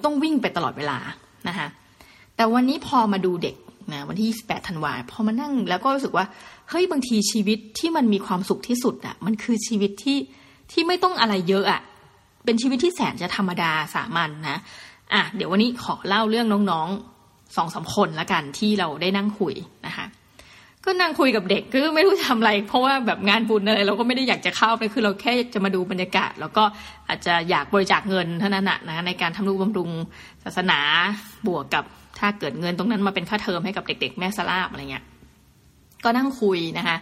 [0.04, 0.98] ต้องวิ่งไปตลอดเวลา
[1.48, 1.66] นะคะ
[2.36, 3.56] แต่วันนี้พอมาดูเด็ก
[3.92, 6.26] นะวันที่ 28 ธันวาพอมานั่งแล้วก็รู้สึกว่า
[6.70, 10.18] เฮ้ยบางทีชีวิตที่มันมีความสุขที่สุดอะ่ะมันคือชีวิตที่
[10.72, 11.80] ที่ไม่ต้องอะไรเยอะอะ่ะ
[12.44, 14.58] เป็นชีวิตที่แสนจะธรรมดาสามัญนนะ
[15.14, 19.54] อะเดี๋ยววันนี้ขอเล่าเรื่องน้องๆสองสาคนละกันที่เราได้นั่งคุย
[19.86, 20.06] นะคะ
[20.84, 26.64] ก็นั่งคุยกับเด็กก็ไม่รู้ทำอะไร เพราะว่าแบบงานบุญอะไรเราก็ไม่ได้อยากจะเข้าไปคือเราแค่จะมาดูบรรยากาศ แล้วก็
[27.08, 29.90] อาจจะอยากบริจาคเงินเท่านั้นนะในการทำนุบำรุง
[30.44, 30.78] ศาสนา
[31.46, 31.84] บวกกับ
[32.18, 35.04] ถ้าเกิดเงินตรงนั้นมาเป็นค่าเทอมให้กับเด็ก ๆ แม่สลาบอะไรเงี้ย
[36.04, 36.96] ก็นั่งคุยนะคะ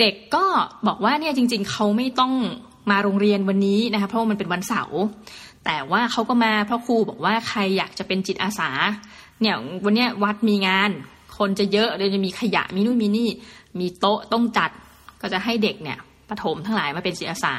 [0.00, 0.44] เด็กก็
[0.86, 2.32] บอกว่าเนี่ยจริง ๆเขาไม่ต้อง
[2.90, 5.00] มาโรงเรียนวันนี้นะคะเพราะว่ามันเป็นวันเสาร์
[5.66, 8.70] แต่ว่าเขาก็มาเพราะครูบอกว่าใครอยากจะเป็นจิตอาสา
[9.40, 10.90] เนี่ยวันนี้วัดมีงาน
[11.38, 13.30] คนจะเยอะเลยจะมีขยะมีนู่นมีนี่
[13.80, 14.70] มีโต๊ะต้องจัด
[15.20, 15.98] ก็จะให้เด็กเนี่ย
[16.30, 17.54] ปฐมทั้งหลายมาเป็นจิตอาสา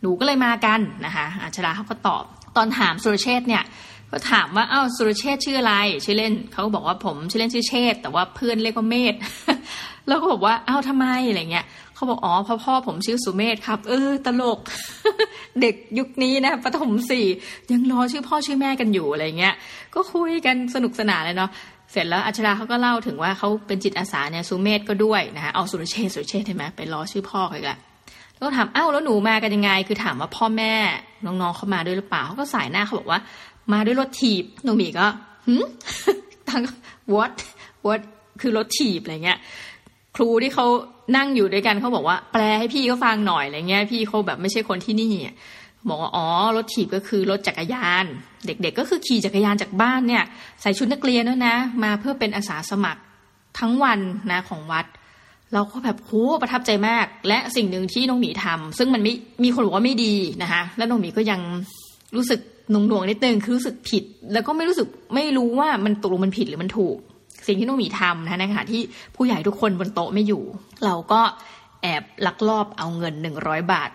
[0.00, 2.24] หนูก็เลยมากันนะคะอาชราเขาก็ตอบ
[2.56, 3.64] ตอนถามสุรเชษเนี่ย
[4.10, 9.14] ก็ถามว่าอ้าวสุรเชษชื่ออะไรชื่อเล่นเขาบอกว่าผมชื่อเล่นชื่อเชษแต่ว่าเพื่อนเรียกว่าเมธ
[10.08, 11.66] แล้วก็บอกว่าอ้าวทำไมอะไรเงี้ย
[11.96, 14.58] เขาบอกอ๋อพ่อพ่อผมชื่อสุเมธครับ เออ ตลก
[15.60, 17.26] เด็กยุคนี้นะปฐมสี่
[17.70, 19.54] ยังรอชื่อพ่อชื่อแม่กันอยู่อะไรเงี้ย
[19.94, 21.50] ก็คุยกันสนุกสนานเลยเนาะ
[21.92, 27.78] เสร็จแล้วอัชราเขาก็เล่าถึงว่าเขาเป็นจิตอาสาเนี่ยสุเมธก็ด้วยนะคะเอาสุรเชษสุรเชษใช่ไหมไปรอชื่อพ่อเขาอีกละ
[28.32, 30.72] แล้วก็ถามอ้าวแล้วหนูมากันยังไง คือถามว่าพ่อแม่
[31.24, 33.20] น้องๆเขามาด้วยหรือเปล่าเขาก็สายหน้าเขาบอกว่า
[33.72, 35.06] มาด้วยรถถีบหนูมีก็
[35.46, 35.64] หืม
[36.50, 36.62] ทั้ง
[37.14, 37.32] what
[37.86, 38.00] what
[38.40, 39.38] คือรถถีบอะไรเงี้ย
[40.16, 40.66] ครูที่เขา
[41.16, 45.12] นั่งอยู่ด้วยกันเขาบอกว่า แปลให้พี่เขาฟังหน่อยอะไรเงี้ย พี่เขาแบบไม่ใช่คนที่นี่
[45.88, 48.04] บอกว่าอ๋อรถถีบก็คือรถจักรยาน
[48.46, 50.24] เด็กๆ ก็คือขี่จักรยานจากบ้านเนี่ย
[50.62, 53.00] ใส่ชุดนักเรียนด้วยนะ มาเพื่อเป็นอาสาสมัคร
[53.58, 53.98] ทั้งวัน
[54.30, 54.86] นะของวัด
[55.54, 59.14] เราก็แบบโหประทับใจมาก และสิ่งหนึ่งที่น้องหมีทำซึ่งมันไม่
[59.44, 61.40] มีคนบอกว่าไม่ดีนะคะแล้วน้องหมีก็ยัง
[62.16, 62.40] รู้สึก
[62.70, 66.96] หน่วงๆนิดนึงคือรู้สึกผิด แล้วก็ไม่รู้สึกไม่รู้ว่ามันตกลงมันผิดหรือมันถูก
[67.46, 68.82] สิ่งที่น้องหมีทำนะในขณะที่
[69.16, 70.42] ผู้ใหญ่ทุกคนบนโต๊ะไม่อยู่
[70.84, 71.20] เราก็
[71.82, 73.90] แอบลักลอบเอาเงินหนึ่งร้อยบาท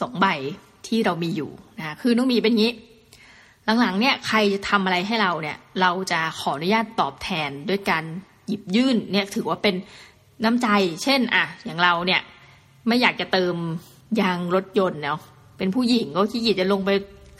[0.00, 0.26] สองใบ
[0.86, 2.72] ที่เรามีอยู่นะคือน้องหมีเป็นงี้
[3.80, 8.04] หลังๆเนี่ยใครจะทำอะไรให้เราเนี่ย เราจะขออนุญาตตอบแทนด้วยการ
[8.48, 9.74] หยิบยื่นเนี่ยถือว่าเป็น
[10.44, 10.68] น้ำใจ
[11.02, 12.20] เช่นอะอย่างเราเนี่ย
[12.86, 13.54] ไม่อยากจะเติม
[14.20, 15.20] ยางรถยนต์เนาะ
[15.58, 16.90] เป็นผู้หญิงก็ขี้เกียจจะลงไป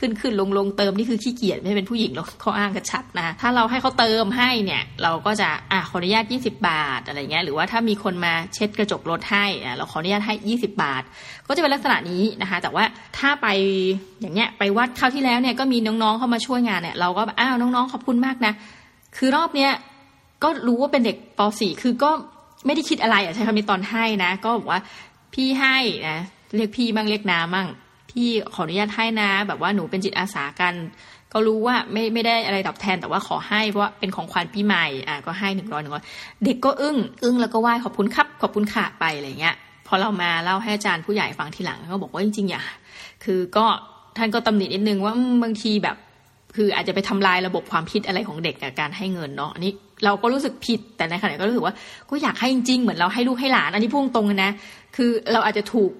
[0.01, 11.03] ขึ้นขึ้นลงลงเติมนี่คือขี้เกียจไม่เป็นผู้หญิงหรอกเขาอ้างกันชัดนะถ้าเราให้เขาเติมให้เนี่ยเราก็จะอะขออนุญาต 20 บาทอะไรเงี้ยหรือว่าถ้ามีคนมาเช็ดกระจกรถให้อะเราขออนุญาตให้ 20 บาท
[11.47, 12.85] ก็จะเป็นลักษณะนี้นะคะ แต่ว่า
[13.19, 13.47] ถ้าไป
[14.21, 18.53] อย่างเงี้ยไปวัดคราวที่แล้วเนี่ยก็มีน้องๆเข้ามาช่วยงานเนี่ยเราก็อ้าวน้องๆขอบคุณมากนะ
[19.17, 19.73] คือรอบเนี้ย
[20.43, 22.11] ก็รู้ว่าเป็นเด็กป .4 คือก็
[22.67, 24.81] ไม่ได้คิดอะไรอะใช้คำนี้ตอนให้นะ ก็บอกว่า
[25.35, 25.77] พี่ให้
[26.09, 26.19] นะ
[26.57, 27.69] เรียกพี่บ้างเรียกน้าบ้าง
[28.11, 30.75] พี่ขออนุญาตให้นะ แบบว่าหนูเป็นจิตอาสากัน
[31.33, 36.05] ก็รู้ว่าไม่ไม่ได้อะไรตอบแทนแต่ว่าขอให้เพราะว่าเป็นของขวัญปีใหม่อะก็ให้หนึ่งร้อยหนึ่งร้อย
[36.45, 39.55] เด็กก็อึ้งอึ้งแล้วก็ไหว้ขอบคุณครับขอบคุณค่ะไปอะไรเงี้ย
[39.87, 42.63] พอเรามาเล่าให้อาจารย์ผู้ใหญ่ฟังทีหลังก็บอกว่าจริงๆอย่า
[43.25, 43.67] คือก็
[44.17, 45.97] ท่านก็ตำหนินิดนึงว่าบางทีแบบ
[46.57, 49.73] คืออาจจะไปทำลายระบบความคิดอะไรของเด็กกับการให้เงินเนาะอันนี้
[50.05, 51.75] เราก็รู้สึกผิดแต่ในขณะก็รู้สึกว่า
[52.11, 54.51] ก็อยากให้จริงๆเหมือนเราให้ลูกให้หลานอันนี้พุ่งตรงนะ
[54.97, 55.91] คือเราอาจจะถูก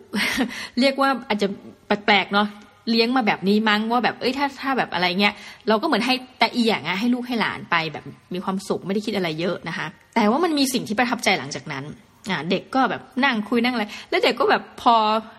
[0.81, 1.49] เรียกว่าอาจจะ
[1.87, 2.49] แปลกๆเนาะ
[2.91, 5.35] เลี้ยงมาแบบนี้มั้งว่าแบบเอ้ยถ้าถ้าแบบอะไรเงี้ย
[5.69, 11.85] เราก็เหมือนให้แต่อีอย่างอะให้ลูกให้หลานไปแบบมีความสุขไม่ได้คิดอะไรเยอะนะคะ แต่ว่ามันมีสิ่งที่ประทับใจหลังจากนั้น
[12.31, 14.95] อ่าเด็กก็แบบนั่งคุยนั่งอะไร แล้วเด็กก็แบบพอ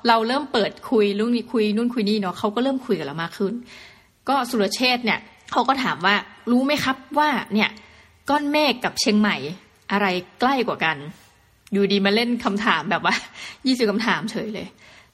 [0.07, 3.53] เราเริ่มเปิดคุยรุ่นนี้คุยนู่นคุยนี่เนาะเขาก็เริ่มคุยกับเรามากขึ้น
[4.29, 5.19] ก็สุรเชษเนี่ย
[5.51, 6.15] เขาก็ถามว่า
[6.51, 7.69] รู้ไหมครับว่าเนี่ย
[8.31, 9.35] ก้อนเมฆกับเชียงใหม่
[9.91, 10.07] อะไร
[10.39, 10.97] ใกล้กว่ากัน
[11.73, 13.15] อยู่ดีมาเล่นคำถามแบบว่า
[13.67, 14.67] ยี่สิบคำถามเฉยเลย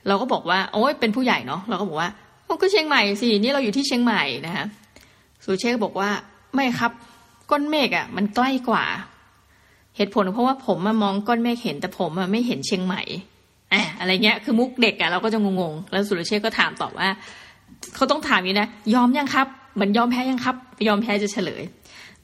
[0.07, 2.09] เราก็บอกว่า โอ้ยเป็นผู้ใหญ่เนาะเราก็บอกว่า
[2.61, 4.65] ก็เชียงใหม่สินี่เราอยู่ที่เชียงใหม่นะคะ
[5.43, 6.09] สุเชษบอกว่า
[6.55, 6.91] ไม่ครับ
[7.51, 8.85] ก้อนเมฆอะ มันใกล้กว่า
[9.97, 13.01] เหตุผลเพราะว่าผมมามองก้อนเมฆเห็นแต่ผมไม่เห็นเชียงใหม่
[13.73, 17.09] อะอะไรเงี้ยคือมุกเด็กอะเราก็จะงงๆแล้วสุรเชษก็ถามตอบว่า
[17.95, 20.55] เขาต้องถามอย่างนี้นะยอมยังครับ เหมือนยอมแพ้ยังครับ
[20.87, 21.61] ยอมแพ้จะเฉลย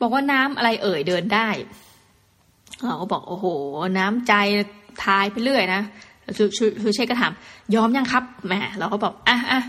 [0.03, 1.49] บอกว่าน้ำอะไรเอ่ยเดินได้
[2.85, 3.45] เราก็บอกโอ้โห
[3.97, 4.33] น้ำใจ
[5.03, 5.81] ทายไปเรื่อยนะ
[6.37, 6.43] ชู
[6.81, 7.33] ชูเชษก็ถาม
[7.75, 9.61] ยอมยังครับแหมเราก็บอกอะอะ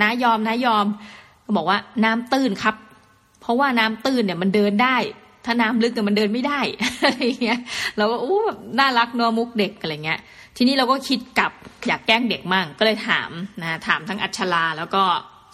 [0.00, 0.86] นายอมนายอม
[1.44, 2.74] ก็บอกว่าน้ำตื้นครับ
[3.40, 4.96] เพราะว่าน้ำตื้นเนี่ยมันเดินได้
[5.44, 6.60] ถ้าน้ำลึกเนี่ยมันเดินไม่ได้
[7.04, 7.60] อะไรเงี้ย
[7.96, 10.20] เราก็โอ้แบบน่ารักนัวมุกเด็กอะไรเงี้ย
[10.56, 11.52] ทีนี้เราก็คิดกลับ
[11.86, 13.30] อยากแกล้งเด็กมั่งก็เลยถาม
[13.62, 15.02] นะถามทั้งอัชลาแล้วก็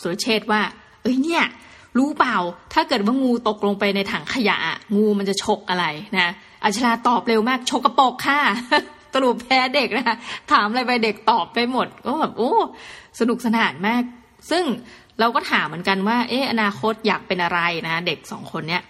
[0.01, 0.63] สุรเชษว่า
[1.03, 1.45] เอ้ยเนี่ย
[1.99, 2.37] รู้เปล่า
[2.75, 4.59] ถ้าเกิดว่างูตกลงไปในถังขยะ
[4.97, 5.85] งูมันจะชกอะไร
[6.19, 6.29] นะ
[6.65, 8.41] อัชลาตอบเร็วมากชกกระปกค่ะ
[9.15, 10.17] สรุปแพ้เด็กนะ
[10.53, 12.53] ถามอะไรไปเด็กตอบไปหมดก็แบบโอ้
[13.21, 14.03] สนุกสนานมาก
[14.51, 14.65] ซึ่ง
[15.21, 18.83] เราก็ถามเหมือนกันว่า เอออนาคตอยากเป็นอะไรนะเด็กสองคนเนี้ย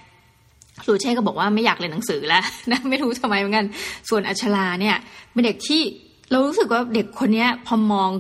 [0.86, 3.66] สุเช่ก็บอกว่าไม่อยากเรียนหนังสือแล้วนะไม่รู้ทำไมเหมือนกัน
[4.08, 4.96] ส่วนอัชลาเนี่ย
[5.32, 5.82] เป็นเด็กที่
[6.30, 8.10] เรารู้สึกว่าเด็กคนนี้พอมอง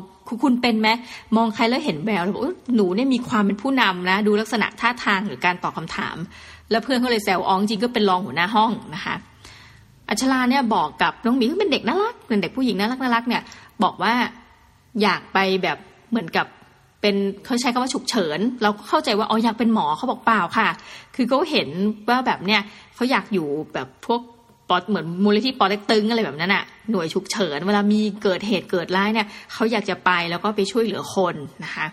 [0.44, 0.88] คุณเป็นไหม
[1.36, 2.44] มองใครแล้วเห็นแววแล้วบอก
[2.76, 6.16] หนูเนี่ยมีความเป็นผู้นำนะ ดูลักษณะท่าทางหรือการตอบคาถาม
[6.70, 9.14] แล้วเพื่อนเขาเลยแซวอ๋องจริงก็เป็นรองหัวหน้าห้องนะคะ
[10.08, 13.42] อัชลาเนี่ยบอกกับน้องหมีเป็นเด็กน่ารักเป็นเด็กผู้หญิงน่ารักน่ารักเนี่ย
[13.82, 14.14] บอกว่า
[15.02, 15.78] อยากไปแบบ
[16.10, 16.46] เหมือนกับ
[17.00, 20.68] เป็นเขาใช้คำว่าฉุกเฉิน เราก็เข้าใจว่าอ๋ออยากเป็นหมอเขาบอกเปล่าค่ะ
[21.14, 21.68] คือเขาเห็น
[22.08, 22.60] ว่าแบบเนี่ย
[22.94, 24.20] เขาอยากอยู่แบบพวก
[24.70, 31.86] ปอเหมือนมูลนิธิปอเต็กตึงอะไรแบบนั้นอะหน่วยฉุกเฉินเวลามีเกิดเหตุเกิดร้ายเนี่ยเขาอยากจะไปแล้วก็ไปช่วยเหลือคนนะคะ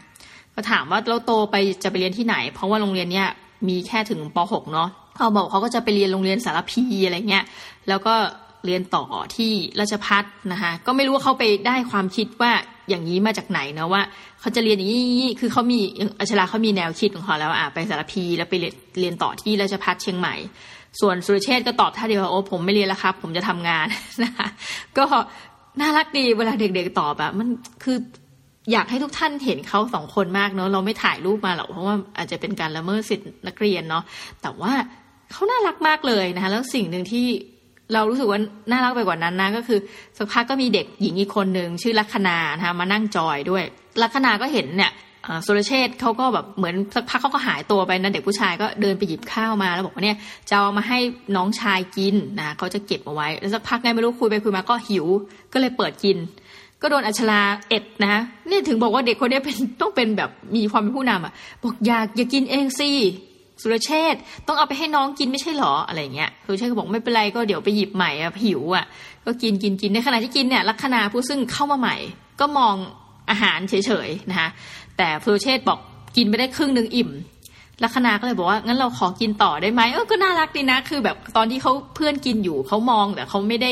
[0.56, 3.28] ก็ถามว่าเราโตไปจะไปเรียนที่ไหน เพราะว่าโรงเรียนเนี่ย
[3.70, 7.44] มีแค่ถึงป .6 เนาะเขาบอกเขาก็จะไปเรียนโรงเรียนสารพีอะไรเงี้ย
[7.88, 8.16] แล้วก็
[8.66, 12.52] เรียนต่อที่ราชพัฒนะคะก็ไม่รู้ว่าเขาไปได้ความคิดว่า
[12.90, 14.02] อย่างนี้มาจากไหนนะว่า
[14.40, 15.80] เขาจะเรียนอย่างนี้คือเขามี
[16.20, 20.36] อัชราเขามีแนวคิดของเขาแล้วอะไปสารพีแล้วไปเรียนเรียนต่อที่ราชพัฒเชียงใหม่
[21.00, 23.86] ส่วนสุรเชษก็ตอบท่าเดียวโอ้ผมไม่เรียนแล้วครับ ผมจะทำงาน
[24.24, 24.48] นะคะ
[24.98, 25.06] ก็
[25.82, 27.48] น่ารักดีเวลาเด็กๆตอบแบบมัน
[27.84, 27.98] คือ
[28.72, 34.04] อยากให้ทุกท่านเห็นเขาสองคนมากเนาะเราไม่ถ่ายรูปมาหรอกเพราะว่าอาจจะเป็นการละเมิดสิทธินักเรียนเนาะ
[34.42, 34.74] แต่ว่า
[35.32, 37.26] เขาน่ารักมากเลยนะคะแล้วสิ่งหนึ่งที่
[37.94, 38.40] เรารู้สึกว่า
[38.72, 39.80] น่ารักไปกว่านั้นนะก็คือ
[40.18, 43.64] สักพักก็มีเด็กหญิงอีกคนหนึ่งชื่อลัคนานะคะมานั่งจอยด้วย
[44.02, 44.92] ลัคนาก็เห็นเนี่ย
[45.46, 50.18] สุรเชษเขาก็แบบเหมือนสักพักเขาก็หายตัวไปนะเด็กผู้ชายก็เดินไปหยิบข้าวมาแล้วบอกว่าเนี่ย
[50.50, 51.00] จะเอามาให้
[51.36, 55.06] น้องชายกินนะเขาจะเก็บเอาไว้ แล้วสักพักไงไม่รู้คุยไปคุยมาก็หิว
[55.54, 56.18] ก็เลยเปิดกิน
[56.82, 58.16] ก็โดนอัชลาเอ็ดนะ
[58.50, 62.90] นี่ถึงบอกว่าเด็กคนนี้เป็นต้องเป็นแบบมีความเป็นผู้นำอะบอกอยากอย่ากินเองสิ
[63.62, 64.16] สุรเชษ
[64.48, 68.86] ต้องเอาไปให้น้องกินไม่ใช่หรออะไรเงี้ยสุรเชษก็บอกไม่เป็นไรก็เดี๋ยวไปหยิบใหม่อะหิวอะ
[69.26, 71.96] ก็กินกินกินในขณะที่กินเนี่ยลัคนาผู้ซึ่งเข้ามาใหม่
[72.40, 72.76] ก็มอง
[73.30, 74.50] อาหารเฉยๆนะคะ
[74.98, 75.80] แต่สุรเชษบอก
[76.18, 77.10] กินไปได้ครึ่งหนึ่งอิ่ม
[77.84, 83.72] ลัคนาก็เลยบอกว่างั้นเราขอกินต่อได้ไหมเออก็น่ารักดีนะ คือแบบตอนที่เขาเพื่อนกินอยู่เขามองแต่เขาไม่ได้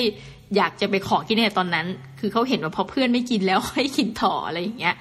[0.55, 1.87] อยากจะไปขอกินในตอนนั้น
[2.19, 4.95] คือเขาเห็นว่าพอเพื่อนไม่กินแล้วให้กินต่ออะไรอย่างเงี้ย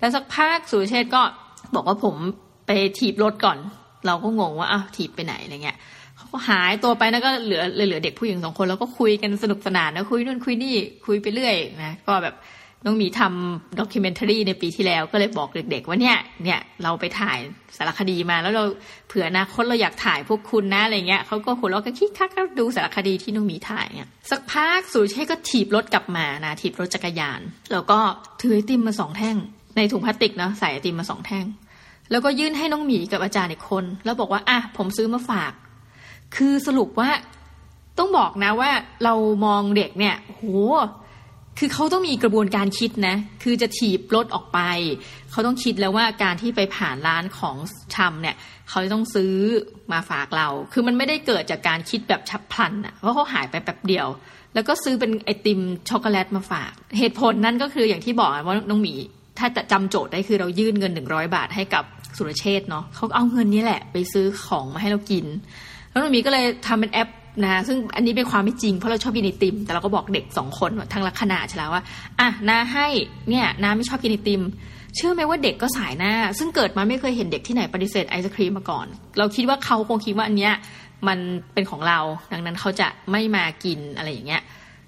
[0.00, 1.22] แล้วสักพักสุรเชษก็
[1.74, 2.14] บอกว่าผม
[2.66, 3.58] ไปถีบรถก่อน
[4.06, 5.78] เราก็งงว่าอ้าวถีบไปไหนอะไรเงี้ย
[6.16, 10.74] เขาก็หายตัวไปแล้วก็เหลือเหลือเด็กผู้หญิงสองคนแล้วก็คุยกันสนุกสนานนะคุยนู่นคุยนี่
[11.06, 12.34] คุยไปเรื่อยนะก็แบบ
[12.86, 17.38] น้องมีทำด็อกิเมนทารีในปีที่แล้วก็เลยบอกเด็กๆว่าเนี่ยเนี่ยเราไปถ่าย
[17.76, 18.64] สารคดีมา แล้วเรา
[19.08, 27.40] เผื่อนะคนเราอยากถ่ายพวกคุณนะอะไรเงี้ยเขาก็หัวเราะก็คิกคักก็ดูสารคดีที่น้องมีถ่ายเนี่ยสักพักสุเช่ก็ถีบรถกลับมานะถีบรถจักรยาน
[27.72, 27.98] แล้วก็
[28.40, 29.36] ถือไอติมมาสองแท่ง
[29.76, 31.44] ในถุงพลาสติกเนาะใส่ไอติมมาสองแท่ง
[32.10, 35.52] แล้วก็ยื่นให้น้องหมีกับอาจารย์อีกคน แล้วบอกว่าอะผมซื้อมาฝาก
[36.36, 37.10] คือสรุปว่า
[37.98, 38.70] ต้องบอกนะว่า
[39.04, 39.14] เรา
[39.44, 40.42] มองเด็กเนี่ยโห
[41.58, 44.60] คือเขาต้องมีกระบวนการคิดนะ คือจะถีบรถออกไป
[45.30, 47.56] เขาต้องคิดแล้วว่าการที่ไปผ่านร้านของ
[47.94, 48.36] ชำเนี่ย
[48.68, 49.32] เขาจะต้องซื้อ
[49.92, 54.06] มาฝากเรา คือมันไม่ได้เกิดจากการคิดแบบฉับพลันอะเพราะเขาหายไปแป๊บเดียว
[54.54, 58.94] แล้วก็ซื้อเป็นไอติมช็อกโกแลตมาฝาก เหตุผลนั่นก็คืออย่างที่บอกว่าน้องหมี
[59.38, 61.84] ถ้าจะจำโจทย์ได้คือเรายื่นเงินหนึ่งร้อยบาทให้กับ
[62.16, 65.26] สุรเชษเนาะเขาเอาเงินนี้แหละ ไปซื้อของมาให้เรากิน
[65.90, 67.08] แล้วน้องหมีก็เลยทำเป็นแอป
[67.44, 71.82] นะซึ่งอันนี้เป็นความไม่จริงเพราะเราชอบกินไอติม แต่เราก็บอกเด็กสองคนทั้งลักษณะใช่แล้วว่า
[72.20, 72.86] อะนาให้
[73.30, 74.42] เนี่ยนาไม่ชอบกินไอติม
[74.96, 78.86] เชื่อไหมว่าเด็กก็สายหน้า ซึ่งเกิดมาไม่เคยเห็นเด็กที่ไหนปฏิเสธไอศครีมมาก่อน
[79.18, 80.54] เราคิดว่าเขาคงคิดว่าอันเนี้ย
[81.08, 81.18] มัน
[81.54, 81.98] เป็นของเรา
[82.32, 84.42] ดังนั้นเขาจะไม่มากินอะไรอย่างเงี้ย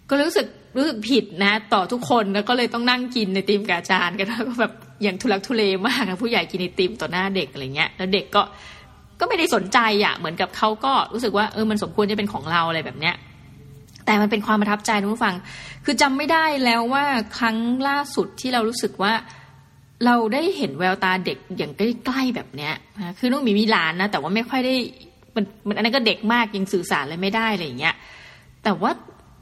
[0.09, 0.47] ก็รู้สึก
[0.77, 4.73] รู้สึกผิดนะ ต่อทุกคนแล้วก็เลยต้องนั่งกินในติมกับอาจารย์กันแล้วก็แบบ
[5.03, 8.43] อย่างทุลักทุเลมากผู้ใหญ่กินไอติมต่อหน้าเด็กอะไรเงี้ยแล้วเด็กก็
[9.21, 13.15] ก็ไม่ได้สนใจอะ่ะเหมือนกับเขาก็รู้สึกว่าเออมันสมควรจะเป็นของเราอะไรแบบเนี้ย
[14.07, 15.35] แต่มันเป็นความประทับใจนะผู้ฟัง
[15.85, 17.05] คือจำไม่ได้แล้วว่า
[17.39, 17.57] ครั้ง
[17.89, 19.13] ล่าสุดที่เรารู้สึกว่า
[20.05, 24.75] เราได้เห็นแววตาเด็กอย่างใกล้ๆแบบเนี้ยนะคือน้องมีมีหลานนะแต่ว่าไม่ค่อยได้
[25.35, 27.95] มันมันอันนั้นก็เด็กมากยังสื่อสารอะไรไม่ได้อะไรอย่างเงี้ย
[28.65, 28.93] แต่ว่า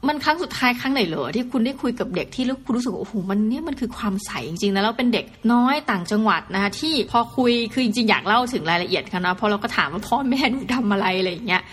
[0.07, 11.63] มันครั้งสุดท้ายครั้งไหนเหรอที่คุณได้คุยกับเด็กที่แล้วคุณรู้สึกว่าโอ้โหมันเนี่ยมันคือความใสจริงๆนะแล้วเป็นเด็กน้อยต่างจังหวัดนะคะที่พอคุยคือจริงๆอยากเล่าถึงรายละเอียดกันนะพอเราก็ถามว่าพ่อแม่หนูทำอะไรอะไรอย่างเงี้ย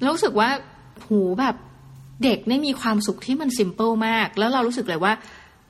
[0.00, 0.48] แล้วรู้สึกว่า
[1.06, 1.56] หูแบบ
[2.24, 5.12] เด็กเนี่ยมีความสุขที่มันซิมเปิลมาก แล้วเรารู้สึกเลยว่า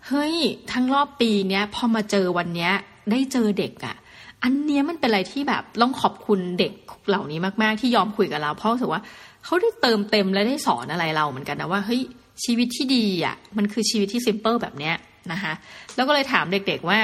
[0.07, 0.35] เฮ้ย
[0.73, 2.73] ทั้งรอบปีเนี้ยพอมาเจอวันเนี้ย
[3.11, 3.97] ได้เจอเด็กอะ่ะ
[4.43, 6.73] อันเนี้ยมันเป็นอะไรที่แบบต้องขอบคุณเด็ก
[7.09, 9.03] เหล่านี้มากๆ ที่ยอมคุยกับเรา เพราะรู้สึกว่า
[9.45, 12.03] เขาได้เติมเต็มและได้สอนอะไรเราเหมือนกันนะว่าเฮ้ย
[12.45, 14.95] ชีวิตที่ดีอะมันคือชีวิตที่ซิมเปิลแบบเนี้ย
[15.33, 15.53] นะคะ
[15.97, 17.01] แล้วก็เลยถามเด็กๆว่า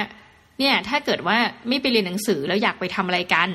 [0.59, 1.37] เนี่ยถ้าเกิดว่า
[1.69, 3.49] ไม่ไปเรียนหนังสือแล้วอยากไปทำอะไรกัน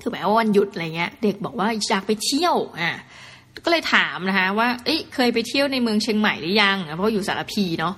[0.00, 2.92] คือแบบว่าวันหยุดอะไรเงี้ย เด็กบอกว่าอยากไปเที่ยวอะ
[3.64, 7.94] ก็เลยถามนะคะว่าเอ้ยเคยไปเที่ยวในเมืองเชียงใหม่หรือยังเพราะอยู่สารพีเนาะ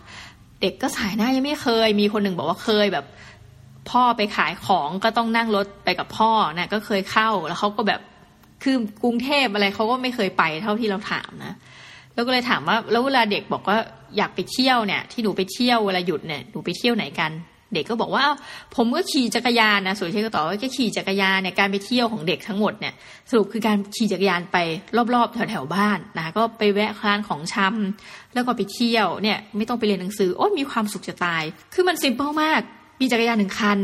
[0.63, 3.07] เด็กก็สายหน้ายังไม่เคย มีคนหนึ่งบอกว่าเคยแบบ
[3.91, 8.01] พ่อไปขายของก็ต้องนั่งรถไปกับพ่อนะก็เคยเข้าแล้วเขาก็แบบ
[8.63, 11.55] คือกรุงเทพอะไรเขาก็ไม่เคยไปเท่าที่เราถามนะ
[12.15, 13.79] แล้วก็เลยถามว่าแล้วเวลาเด็กบอกว่า
[14.17, 17.33] อยากไปเที่ยวเนี่ย ที่หนูไปเที่ยวเวลาหยุดเนี่ยหนูไปเที่ยวไหนกัน
[17.75, 18.25] เด็กก็บอกว่า
[18.77, 22.95] ผมก็ขี่จักรยานนะสุรเชษก็ตอบว่าแค่ขี่จักรยานเนี่ยการไปเที่ยวของเด็กทั้งหมดเนี่ย
[23.31, 24.57] สรุปคือการขี่จักรยานไป
[25.15, 31.43] รอบๆ แถวๆบ้านนะก็ไปแวะร้านของชำแล้วก็ไปเที่ยวเนี่ย ไม่ต้องไปเรียนหนังสือโอ้มีความสุขจะตาย
[31.75, 32.61] คือมันซิมเปิลมาก
[33.01, 33.79] มีจักรยานหนึ่งคัน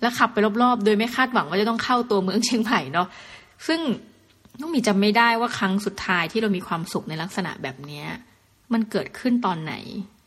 [0.00, 3.08] แล้วขับไปรอบๆ โดยไม่คาดหวังว่าจะต้องเข้าตัวเมืองเชียงใหม่เนาะ
[3.66, 3.80] ซึ่ง
[4.60, 8.04] น้องมีจำไม่ได้ว่าครั้งสุดท้ายที่เรามีความสุขในลักษณะแบบเนี้
[8.72, 9.74] มันเกิดขึ้นตอนไหน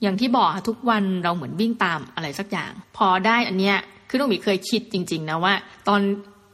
[0.01, 3.77] อย่างที่บอกทุกวันเราเหมือนวิ่งตามอะไรสักอย่าง พอได้อันเนี้ย
[4.09, 5.53] คือน้องมีเคยคิดจริง ๆ นะว่า
[5.87, 6.01] ตอน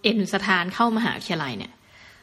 [0.03, 1.71] เอ็นสถานเข้ามหาวิทยาลัยเนี่ย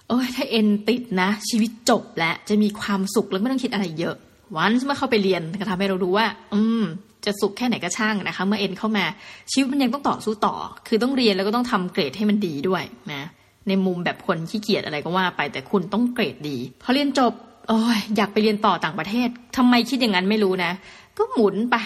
[0.08, 4.16] โอ้ยถ้าเอ็นติดนะ ชีวิตจบและจะมีความสุขแล้วไม่ต้องคิดอะไรเยอะ
[4.56, 6.84] วันเมื่อเข้าไปเรียนก็ทำให้เรารู้ว่า อืม
[7.24, 9.04] จะสุขแค่ไหนก็ช่างนะคะ เมื่อเอ็นเข้ามา
[9.52, 10.54] ชีวิตมันยังต้องต่อสู้ต่อ
[10.88, 12.82] คือต้องเรียนแล้วก็ต้องทำเกรดให้มันดีด้วย
[13.12, 13.28] นะ
[13.68, 17.32] ในมุมแบบคนขี้เกียจอะไรก็ว่าไปแต่คุณต้องเกรดดีพอเรียนจบ
[17.68, 20.72] โอ้ยอยากไปเรียนต่อต่างประเทศทำไมคิดอย่างนั้นไม่รู้นะ
[21.18, 21.76] ก็หมุนไป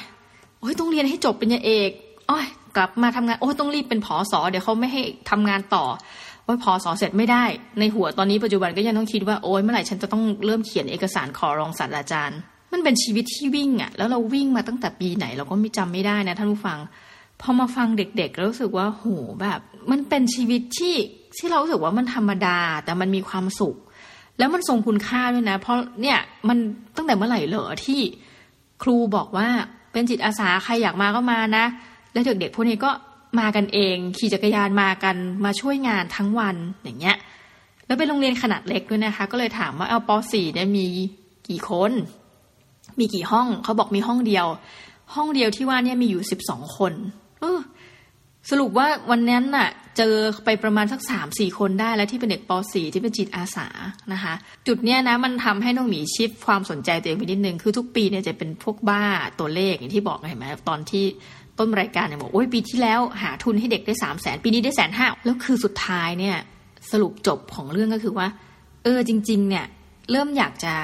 [0.60, 1.90] โอ้ยต้องเรียนให้จบเป็นยาเอก
[2.28, 2.46] โอ้ย
[2.76, 5.84] กลับมาทำงานโอ้ยต้องรีบเป็นผอสอเดี๋ยวเขาไม่ให้ทำงานต่อ
[6.44, 7.44] โอ้ยผอสอเสร็จไม่ได้
[7.80, 12.38] ในหัวตอนนี้ปัจจุบันก็ยังต้องคิดว่าโอ้ยเมื่อไหร่ฉันจะต้องเริ่มเขียนเอกสารขอรองศาสตราจารย์
[12.72, 16.78] มันเป็นชีวิตที่วิ่งอะ่ะ แล้วเราวิ่งมาตั้งแต่ปีไหนเราก็ไม่จำไม่ได้นะท่านผู้ฟัง
[17.40, 19.04] พอมาฟังเด็กๆแล้วรู้สึกว่าโห
[19.40, 19.60] แบบ
[19.90, 20.94] มันเป็นชีวิตที่
[21.38, 23.76] ที่เรารู้สึกว่ามันธรรมดาแต่มันมีความสุข
[24.38, 26.18] แล้วมันทรงคุณค่าด้วยนะ เพราะเนี่ย
[26.48, 26.58] มัน
[26.96, 28.00] ตั้งแต่เมื่อไหร่เหรอที่
[28.82, 29.48] ครูบอกว่า
[29.92, 31.64] เป็นจิตอาสาใครอยากมาก็มานะ
[32.12, 32.90] แล้วเด็กๆพวกนี้ก็
[33.40, 37.16] มากันเอง ขี่จักรยานมากันมาช่วยงานทั้งวันอย่างเงี้ย
[37.86, 40.86] แล้วเป็นโรงเรียนขนาดเล็กด้วยนะคะ ก็เลยถามว่าเอาป .4 เนี่ยมี
[41.48, 41.92] กี่คน
[42.98, 44.46] มีกี่ห้องเขาบอกมีห้องเดียว
[45.14, 46.92] ห้องเดียวที่ว่าเนี่ยมีอยู่สิบสองคน
[47.40, 47.58] เออ
[48.50, 53.68] สรุปว่าวันนั้นน่ะ เจอไปประมาณสักสามสี่คนได้แล้วที่เป็นเด็กป .4 ที่เป็นจิตอาสา
[54.12, 54.34] นะคะ
[54.66, 59.04] จุดเนี้ยนะมันทำให้น้องหมีชิฟความสนใจตัวเองไปนิดนึง คือทุกปีเนี่ยจะเป็นพวกบ้า
[59.40, 61.04] ตัวเลขอย่างที่บอกเห็นไหมตอนที่
[61.58, 66.36] ต้นรายการเนี่ยบอกโอ้ยปีที่แล้วหาทุนให้เด็กได้สามแสนปีนี้ได้แสนห้าแล้วคือสุดท้ายเนี่ย
[66.92, 68.28] สรุปจบของเรื่องก็คือว่า
[68.84, 69.64] เออจริง ๆ เนี่ย
[70.10, 70.74] เริ่มอยากจะ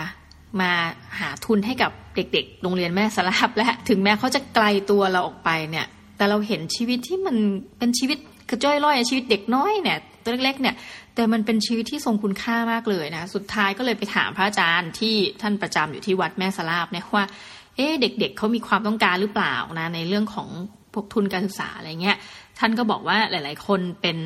[0.60, 0.72] มา
[1.20, 5.86] หาทุนให้กับเด็ก ๆ โรงเรียนแม่สลับและถึงแม้เขาจะไกลตัวเราออกไปเนี่ย
[6.16, 7.36] แต่เราเห็นชีวิตที่มัน
[7.78, 8.18] เป็นชีวิต
[8.50, 10.74] กระจ้อยร่อยชีวิตเด็กน้อยเนี่ยตัวเล็กๆเนี่ย
[11.14, 17.24] แต่มันเป็นชีวิตที่ทรงคุณค่ามากเลยนะ สุดท้ายก็เลยไปถามพระอาจารย์ที่ท่านประจำอยู่ที่วัดแม่สลาบเนี่ยว่า
[17.76, 20.48] เอ๊เด็กๆเเขามีความต้องการหรือเปล่านะในเรื่องของ
[20.92, 22.16] พวกทุนการศึกษาอะไรเงี้ย
[22.58, 24.18] ท่านก็บอกว่าหลาย ๆ คนเป็น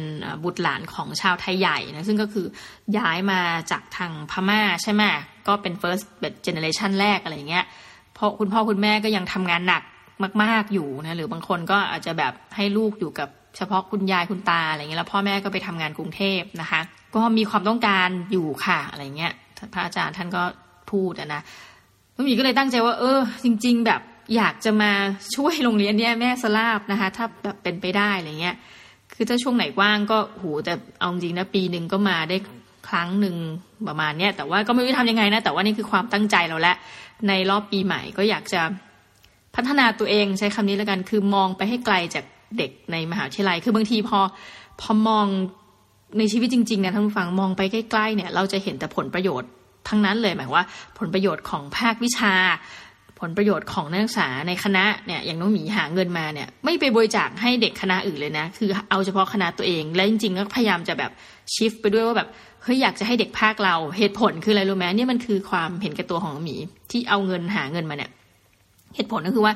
[0.45, 2.47] บุตรหลานของชาวไทยใหญ่นะซึ่งก็คือ
[2.99, 5.03] ย้ายมาจากทางพม่าใช่ไหม
[5.49, 6.07] ก็เป็น first
[6.47, 7.65] generation แรกอะไรเงี้ย
[8.15, 9.83] เพราะคุณพ่อคุณแม่ก็ยังทำงานหนัก
[10.43, 16.81] มาก ๆอยู่นะหรือบางคนก็อาจจะแบบให้ลูกอยู่กับเฉพาะคุณยายคุณตาอะไรเงี้ยแล้วพ่อแม่ก็ไปทำงานกรุงเทพนะคะ
[17.15, 19.33] ก็มีความต้องการอยู่ค่ะอะไรเงี้ย
[19.73, 20.43] พระอาจารย์ท่านก็
[20.91, 21.43] พูดนะ
[22.15, 24.01] น้องหมีก็เลยตั้งใจว่า เออ จริง ๆ แบบ
[24.37, 24.93] อยากจะมา
[25.35, 28.57] ช่วยโรงเรียนเนี้ยแม่สลาบนะคะ ถ้าแบบเป็นไปได้อะไรเงี้ย
[29.15, 32.37] คือถ้าช่วงไหนว่างก็โหแต่เอาจริงนะปีหนึ่งก็มาได้
[32.89, 33.37] ครั้งหนึ่ง
[33.89, 36.75] ประมาณเนี้ยแต่ว่าก็ไม่รู้จะทำยังไงนะ แต่ว่านี่คือความตั้งใจเราและ
[37.29, 38.61] ในรอบปีใหม่ก็อยากจะ
[39.57, 42.25] พัฒนาตัวเองใช้คำนี้แล้วกัน คือมองไปให้ไกลจาก
[42.59, 44.19] เด็กในมหาวิทยาลัย คือบางทีพอ
[44.81, 45.27] พอมอง
[46.19, 49.51] ในชีวิตจริงๆนะท่านผู้ฟังมองไปใกล้ๆเนี่ย เราจะเห็นแต่ผลประโยชน์
[49.89, 50.67] ทั้งนั้นเลยหมายว่า
[50.99, 52.35] ผลประโยชน์ของภาควิชา
[53.21, 61.11] ผลประโยชน์ของนักศึกษาในคณะเนี่ยอย่างน้องหมีหาเงินมาเนี่ยไม่ไปบริจาคให้เด็กคณะอื่นเลยนะ คือเอาเฉพาะคณะตัวเอง และจริงๆก็พยายามจะแบบ
[61.55, 62.29] ชิฟไปด้วยว่าแบบ
[62.63, 66.57] เฮ้ยอยากจะให้เด็กภาคเราเหตุผลคืออะไรรู้ไหมเนี่ยมันคือความเห็นแก่ตัวของหมี
[66.91, 68.11] ที่เอาเงินหาเงินมาเนี่ย
[68.97, 69.55] เหตุผลก็คือว่า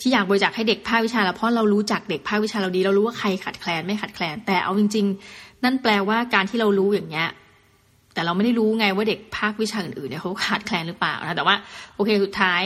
[0.00, 7.28] ที่อยากบริจาคให้เด็กภาควิชาเราเพราะเรารู้จักเด็กภาควิชาเราดี เรารู้ว่าใครขัดแคลนไม่ขัดแคลน แต่เอาจริง ๆ นั่นแปลว่าการที่เรารู้อย่างเงี้ย
[8.14, 11.56] แต่เราไม่ได้รู้ไงว่าเด็กภาควิชาอื่นๆเนี่ยเขาขาดแคลนหรือเปล่านะแต่ว่า
[11.94, 12.62] โอเคสุดท้าย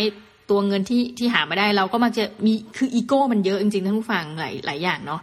[0.51, 5.21] ตัวเงินที่ที่หามาได้เราก็มักจะมีคืออีโก้มันเยอะจริงๆท่านผู้ฟังหลายหลายอย่างเนาะ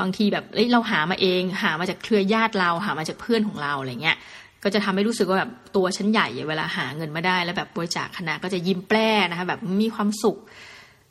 [0.00, 4.16] บางทีแบบเเราหามาเอง หามาจากเครือญาติเราหามาจากเพื่อนของเราอะไรเงี้ย
[4.64, 10.36] ก็จะทำให้รู้สึกว่าแบบตัวฉันใหญ่เวลาหาเงินมาได้ แล้วแบบบริจาคคณะก็จะยิ้มแปร่นะคะแบบมีความสุข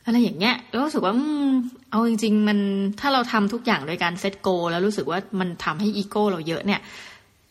[0.06, 1.14] อะไรอย่างเงี้ยแล้วรู้สึกว่า
[1.92, 2.60] เอาจริง ๆ มัน
[3.00, 6.82] ถ้าเราทำทุกอย่างโดยการเซตโก แล้วรู้สึกว่ามันทำให้อีโก้เราเยอะเนี่ย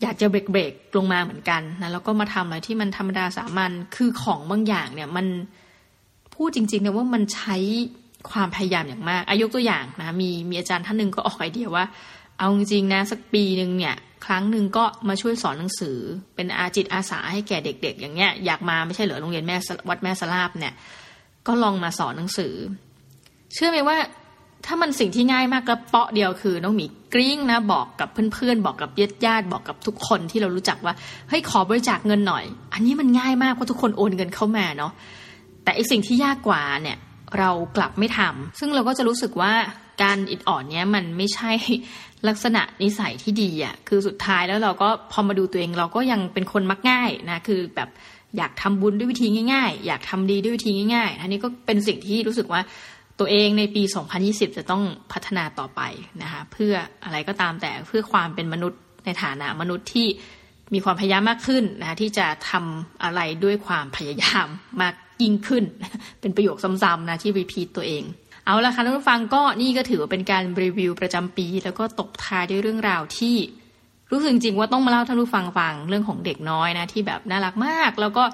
[0.02, 5.26] อยากจะเบรกเบรกลงมาเหมือนกันนะแล้วก็มาทำอะไรที่มันธรรมดาสามัญคือของบางอย่างเนี่ยมัน
[6.34, 7.56] พูดจริงๆนี่ว่ามันใช้
[8.30, 11.84] ความพยายามอย่างมากอายุตัวอย่างนะมีมีอาจารย์ท่านหนึ่งก็ออกไอเดียว่า
[12.38, 13.94] เอาจริงๆนะสักปีหนึ่งเนี่ย
[14.24, 15.98] ครั้งหนึ่งก็มาช่วยสอนหนังสือ
[16.34, 19.56] เป็นอาจิตอาสาให้แก่เด็ก ๆ อย่างเงี้ยอยากมาไม่ใช่เหรอโรงเรียนแม่
[19.88, 20.74] วัดแม่สลาบเนี่ย
[21.46, 22.54] ก็ลองมาสอนหนังสือ
[23.54, 23.96] เชื่อไหมว่า
[24.66, 30.94] ถ้ามันสิ่งที่ง่ายมากกระเปาะเดียวคือน้องหมีกริ้งนะบอกกับเพื่อนๆ บอกกับญาติญาติบอกกับทุกคนที่เรารู้จักว่า
[31.28, 34.92] เฮ้ยขอบริจาคเงินหน่อย อันนี้มันง่ายมากเพราะทุกคนโอนเงินเข้ามาเนาะ
[35.64, 36.96] แต่อีกสิ่งที่ยากกว่าเนี่ย
[37.38, 39.52] เรากลับไม่ทำซึ่งเราก็จะรู้สึกว่า
[40.02, 41.52] การอิดอ่อนเนี้ยมันไม่ใช่
[42.28, 47.88] ลักษณะนิสัยที่ดีอะ่ะคือสุดท้ายแล้วเราก็พอมาดูตัวเองเราก็ยังเป็นคนมักง่ายนะคือแบบ
[48.36, 52.60] อยากทำบุญด้วยวิธีง่าย ๆ อยากทำดีด้วยวิธีง่ายๆอันนี้ก็เป็นสิ่งที่รู้สึกว่า
[53.18, 53.82] ตัวเองในปี
[54.20, 55.80] 2020 จะต้องพัฒนาต่อไป
[56.22, 56.72] นะคะเพื่อ
[57.04, 60.06] อะไรก็ตามแต่เพื่อความเป็นมนุษย์ในฐานะมนุษย์ที่
[60.74, 64.46] มีความพยายามมากขึ้นนะที่จะทำอะไรด้วยความพยายาม
[64.80, 65.64] มากยิ่งขึ้น
[66.20, 68.02] เป็นประโยคซ้ำๆนะที่รีพีทตัวเอง
[68.46, 73.36] เอาละค่ะท่านผู้ฟังก็นี่ก็ถือว่าเป็นการรีวิวประจำปี แล้วก็ตบท้ายด้วยเรื่องราวที่
[74.10, 78.24] รู้สึกจริงว่าต้องมาเล่าท่านผู้ฟังฟังเรื่องของเด็กน้อยนะที่แบบน่ารักมาก แล้วก็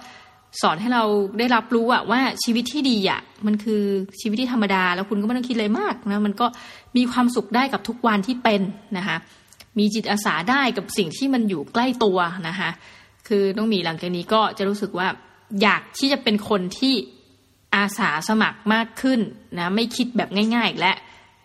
[0.61, 1.05] สอนให้เรา
[1.39, 3.83] ได้รับรู้อะว่าชีวิตที่ดีอะมันคือ
[4.21, 6.47] ชีวิตที่ธรรมดา แล้วคุณก็ไม่ต้องคิดอะไรมากนะมันก็
[6.97, 8.63] มีความสุขได้กับทุกวันที่เป็น
[8.99, 9.17] นะคะ
[9.79, 12.71] มีจิตอาสาได้กับสิ่งที่มันอยู่ใกล้ตัวนะคะ
[13.29, 15.09] คือต้องมีหลังจากนี้ก็จะรู้สึกว่า
[15.63, 16.95] อยากที่จะเป็นคนที่
[17.77, 19.21] อาสาสมัครมากขึ้น
[19.59, 20.97] นะไม่คิดแบบง่ายๆอีกแล้ว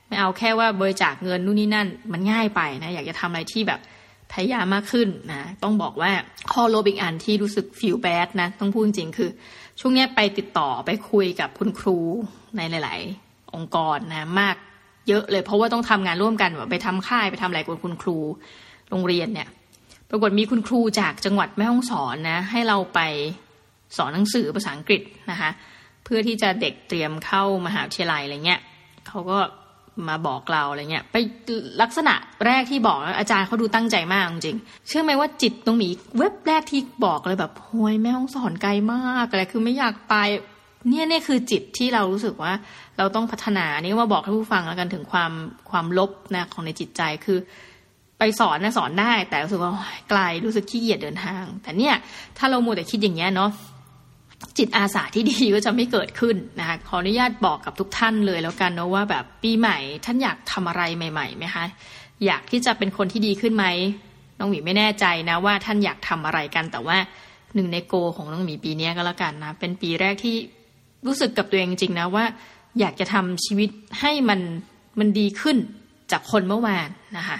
[0.07, 3.79] ไม่เอาแค่ว่าบริจาคเงินนู่นนี่นั่น มันง่ายไปนะอยากจะทำอะไรที่แบบ
[4.31, 6.11] พยายามมากขึ้นนะต้องบอกว่า
[6.53, 9.29] ข้อลบอีกอันที่รู้สึกฟิลแบดนะต้องพูดจริงคือ
[9.79, 11.97] ช่วงนี้ไปติดต่อไปคุยกับคุณครู
[12.57, 14.55] ในหลาย ๆ องค์กรนะมาก
[15.07, 18.17] เยอะเลยเพราะว่าต้องทำงานร่วมกันแบบไปทำค่ายไปทำอะไรกับคุณครู
[18.89, 19.47] โรงเรียนเนี่ย
[20.09, 22.99] ปรากฏมีคุณครูจากจังหวัดแม่ฮ่องสอนนะให้เราไป
[23.97, 25.01] สอนหนังสือภาษาอังกฤษ
[25.31, 25.51] นะคะ
[26.05, 28.61] เพื่อที่จะเด็กเตรียมเข้ามหาวิทยาลัยอะไรเงี้ย
[29.07, 29.39] เขาก็
[30.07, 31.15] มาบอกเราอะไรเงี้ยไป
[31.81, 32.13] ลักษณะ
[32.45, 40.15] แรกที่บอกอาจารย์เขาดูตั้งใจมากจริงเชื่อไหมว่าจิตตรงหมีเว็บแรกที่บอกเลยแบบโวยแม่ห้องสอนไกลมากอะไรคือไม่อยากไป
[40.89, 42.53] เนี่ยเนี่ยคือจิตที่เรารู้สึกว่า
[42.97, 45.31] เราต้องพัฒนานี่ว่าบอกให้ผู้ฟังแล้วกันถึงความ
[45.69, 47.37] ความลบนะของในจิตใจคือ
[48.19, 49.71] ไปสอนนะสอนได้ แต่รู้สึกว่า
[50.09, 51.95] ไกลรู้สึกขี้เกียจเดินทาง แต่เนี่ย
[52.37, 53.51] ถ้าเราโมแต่คิดอย่างเงี้ยเนาะ
[54.57, 61.65] จิตอาสาที่ดีก็จะไม่เกิดขึ้นนะคะขออนุญาตบอกกับทุกท่านเลยแล้วกันเนาะว่าแบบปีใหม่ท่านอยากทำอะไรใหม่ๆไหมคะ
[62.25, 63.65] อยากที่จะเป็นคนที่ดีขึ้นไหม
[64.39, 66.97] น้องหมีไม่แน่ใจนะว่าท่านอยากทำอะไรกันแต่ว่า
[67.55, 70.35] หนึ่งในโกของน้องหมีปีนี้ก็แล้วกันนะเป็นปีแรกที่
[71.05, 72.25] รู้สึกกับตัวเองจริงนะว่า
[72.79, 73.69] อยากจะทำชีวิต
[73.99, 74.39] ให้มัน
[74.99, 75.57] มันดีขึ้น
[76.11, 77.37] จากคนเมื่อวานนะคะ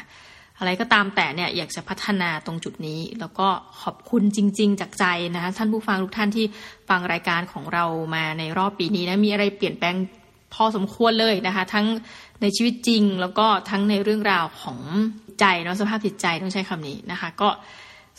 [0.66, 3.48] อะไรก็ตามแต่เนี่ยอยากจะพัฒนาตรงจุดนี้ แล้วก็
[3.82, 5.06] ขอบคุณจริง ๆ จากใจ
[5.36, 6.46] นะคะท่านผู้ฟังทุกท่านที่
[6.90, 7.86] ฟังรายการของเรา
[8.16, 9.96] มาในรอบปีนี้นะมีอะไรเปลี่ยนแปลง
[10.54, 11.86] พอสมควรเลยนะคะ ทั้ง
[12.42, 14.80] ในชีวิตจริงแล้วก็ทั้งในเรื่องราวของ
[15.40, 17.50] ใจเนาะสภาพจิตใจต้องใช้คำนี้นะคะ ก็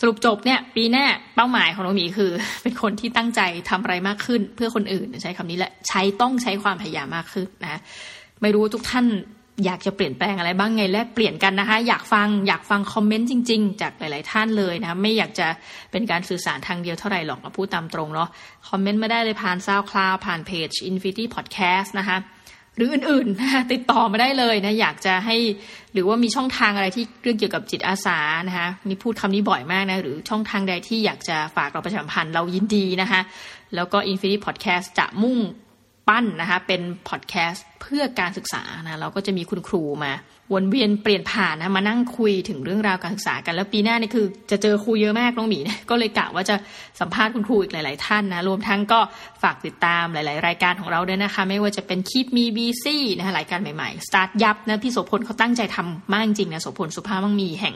[0.01, 2.31] สรุปจบเนี่ยปีหน้าเป้าหมายของน้องหมีคือ
[2.63, 3.41] เป็นคนที่ตั้งใจ
[3.71, 7.81] ทำอะไรมากขึ้น เพื่อคนอื่นใช้คำนี้แหละใช้ต้องใช้ความพยายามมากขึ้นนะ
[8.43, 9.07] ไม่รู้ทุกท่าน
[9.65, 15.49] อยากจะเปลี่ยนแปลงอะไรบ้างไงแลกเปลี่ยนกันนะคะ อยากฟังอยากฟังคอมเมนต์จริง ๆ จากหลาย ๆ ท่านเลยนะไม่อยากจะ
[15.93, 18.29] เป็นการสื่อสารทางเดียวเท่าไหร่หรอกเราพูดตามตรงเนาะ
[18.69, 22.19] คอมเมนต์มาได้เลยผ่านซาวคลาวผ่านเพจ Infinity Podcast นะคะ
[22.77, 25.37] หรืออื่นๆ ติดต่อมาได้เลยนะอยากจะให้
[25.93, 33.21] หรือว่ามีช่องทางอะไรที่เรื่องเกี่ยวกับจิตอาสานะคะมีพูดคำนี้บ่อยมากนะ หรือช่องทางใดที่อยากจะฝากเราประชาสัมพันธ์เรายินดีนะคะ
[33.75, 35.39] แล้วก็ Infinity Podcast จะมุ่ง
[36.09, 40.13] ปั้นนะคะเป็นพอดแคสต์เพื่อการศึกษานะเราก็จะมีคุณครูมา
[40.53, 46.57] วนเวียนเปลี่ยนผ่านนะมานั่งคุยถึงเรื่องราวการศึกษากันแล้วปีหน้านี่คือจะเจอครูเยอะมากน้องหมีนะก็เลยกะว่าจะ
[47.01, 49.01] สัมภาษณ์คุณครูอีกหลาย ๆ ท่านนะรวมทั้งก็
[49.43, 57.75] ฝากติดตามหลาย ๆ รายการของเราด้วยนะคะ ไม่ว่าจะเป็น Keep Me Busy นะคะรายการใหม่ ๆ สตาร์ทยับนะพี่โสพลเขาตั้งใจทำมากจริงนะโสพลสุภาพมั่งมีแห่ง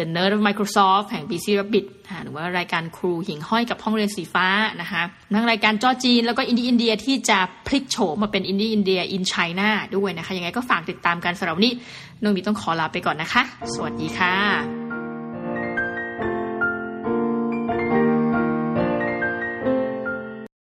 [0.00, 1.86] The Nerd of Microsoft แห่ง Busy Rabbit
[2.24, 4.46] หรือว่ารายการครูหิ่งห้อยกับห้องเรียนสีฟ้า
[4.80, 5.02] นะคะ
[5.34, 11.72] ทั้งรายการเจาะจีน แล้วก็อินดี้อินเดียที่จะพลิกโฉมมาเป็นอินดี้อินเดียอินไชน่าด้วยนะคะ ยังไงก็ฝากติดตามกันสำหรับนี้
[12.22, 13.42] น้องมีต้องขอลาไปก่อนนะคะ
[13.74, 14.89] สวัสดีค่ะ